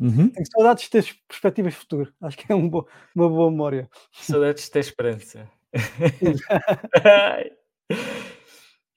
[0.00, 0.30] Uhum.
[0.30, 2.14] Tenho saudades de ter perspectivas de futuro.
[2.20, 2.86] Acho que é um bo-
[3.16, 3.90] uma boa memória.
[4.12, 5.50] Saudades de ter esperança.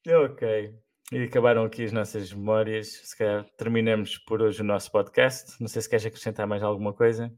[0.08, 0.81] ok.
[1.12, 2.88] E acabaram aqui as nossas memórias.
[2.88, 5.60] Se calhar terminamos por hoje o nosso podcast.
[5.60, 7.34] Não sei se queres acrescentar mais alguma coisa.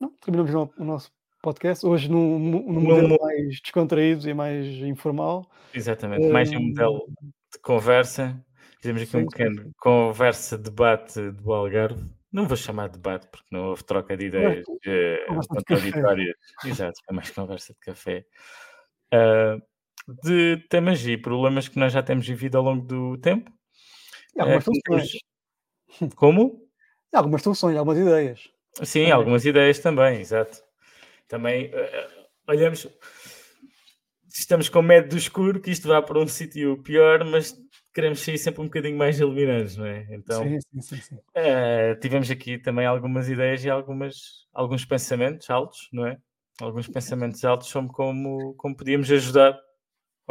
[0.00, 1.10] Não, terminamos o nosso
[1.42, 5.50] podcast hoje num, num modelo mo- mais descontraído e mais informal.
[5.74, 6.28] Exatamente.
[6.28, 7.06] Mais um Hum, modelo
[7.52, 8.42] de conversa.
[8.80, 9.72] Fizemos aqui um sim, sim, pequeno sim.
[9.78, 12.08] conversa-debate do Algarve.
[12.32, 16.36] Não vou chamar de debate porque não houve troca de ideias eh, conversa contraditórias.
[16.64, 18.24] Exato, foi mais conversa de café.
[19.12, 19.56] Ah,
[20.22, 23.50] de temas e problemas que nós já temos vivido ao longo do tempo.
[24.36, 25.10] E algumas Eh, soluções.
[26.16, 26.68] Como?
[27.12, 28.50] E algumas soluções, algumas ideias.
[28.82, 29.12] Sim, Também.
[29.12, 30.62] algumas ideias também, exato.
[31.28, 32.08] Também eh,
[32.48, 32.88] olhamos,
[34.28, 37.54] estamos com medo do escuro, que isto vá para um sítio pior, mas
[37.94, 40.06] queremos sair sempre um bocadinho mais iluminados, não é?
[40.10, 41.18] Então, Sim, sim, sim, sim.
[41.34, 46.18] eh, tivemos aqui também algumas ideias e algumas, alguns pensamentos altos, não é?
[46.60, 49.58] Alguns pensamentos altos sobre como, como podíamos ajudar.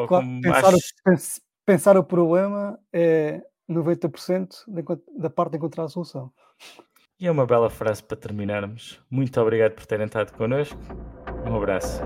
[0.06, 5.58] Claro, pensar, o, achas- pens- pensar o problema é 90% de encont- da parte de
[5.58, 6.32] encontrar a solução.
[7.20, 9.02] E é uma bela frase para terminarmos.
[9.10, 10.78] Muito obrigado por terem estado connosco.
[11.50, 12.02] Um abraço.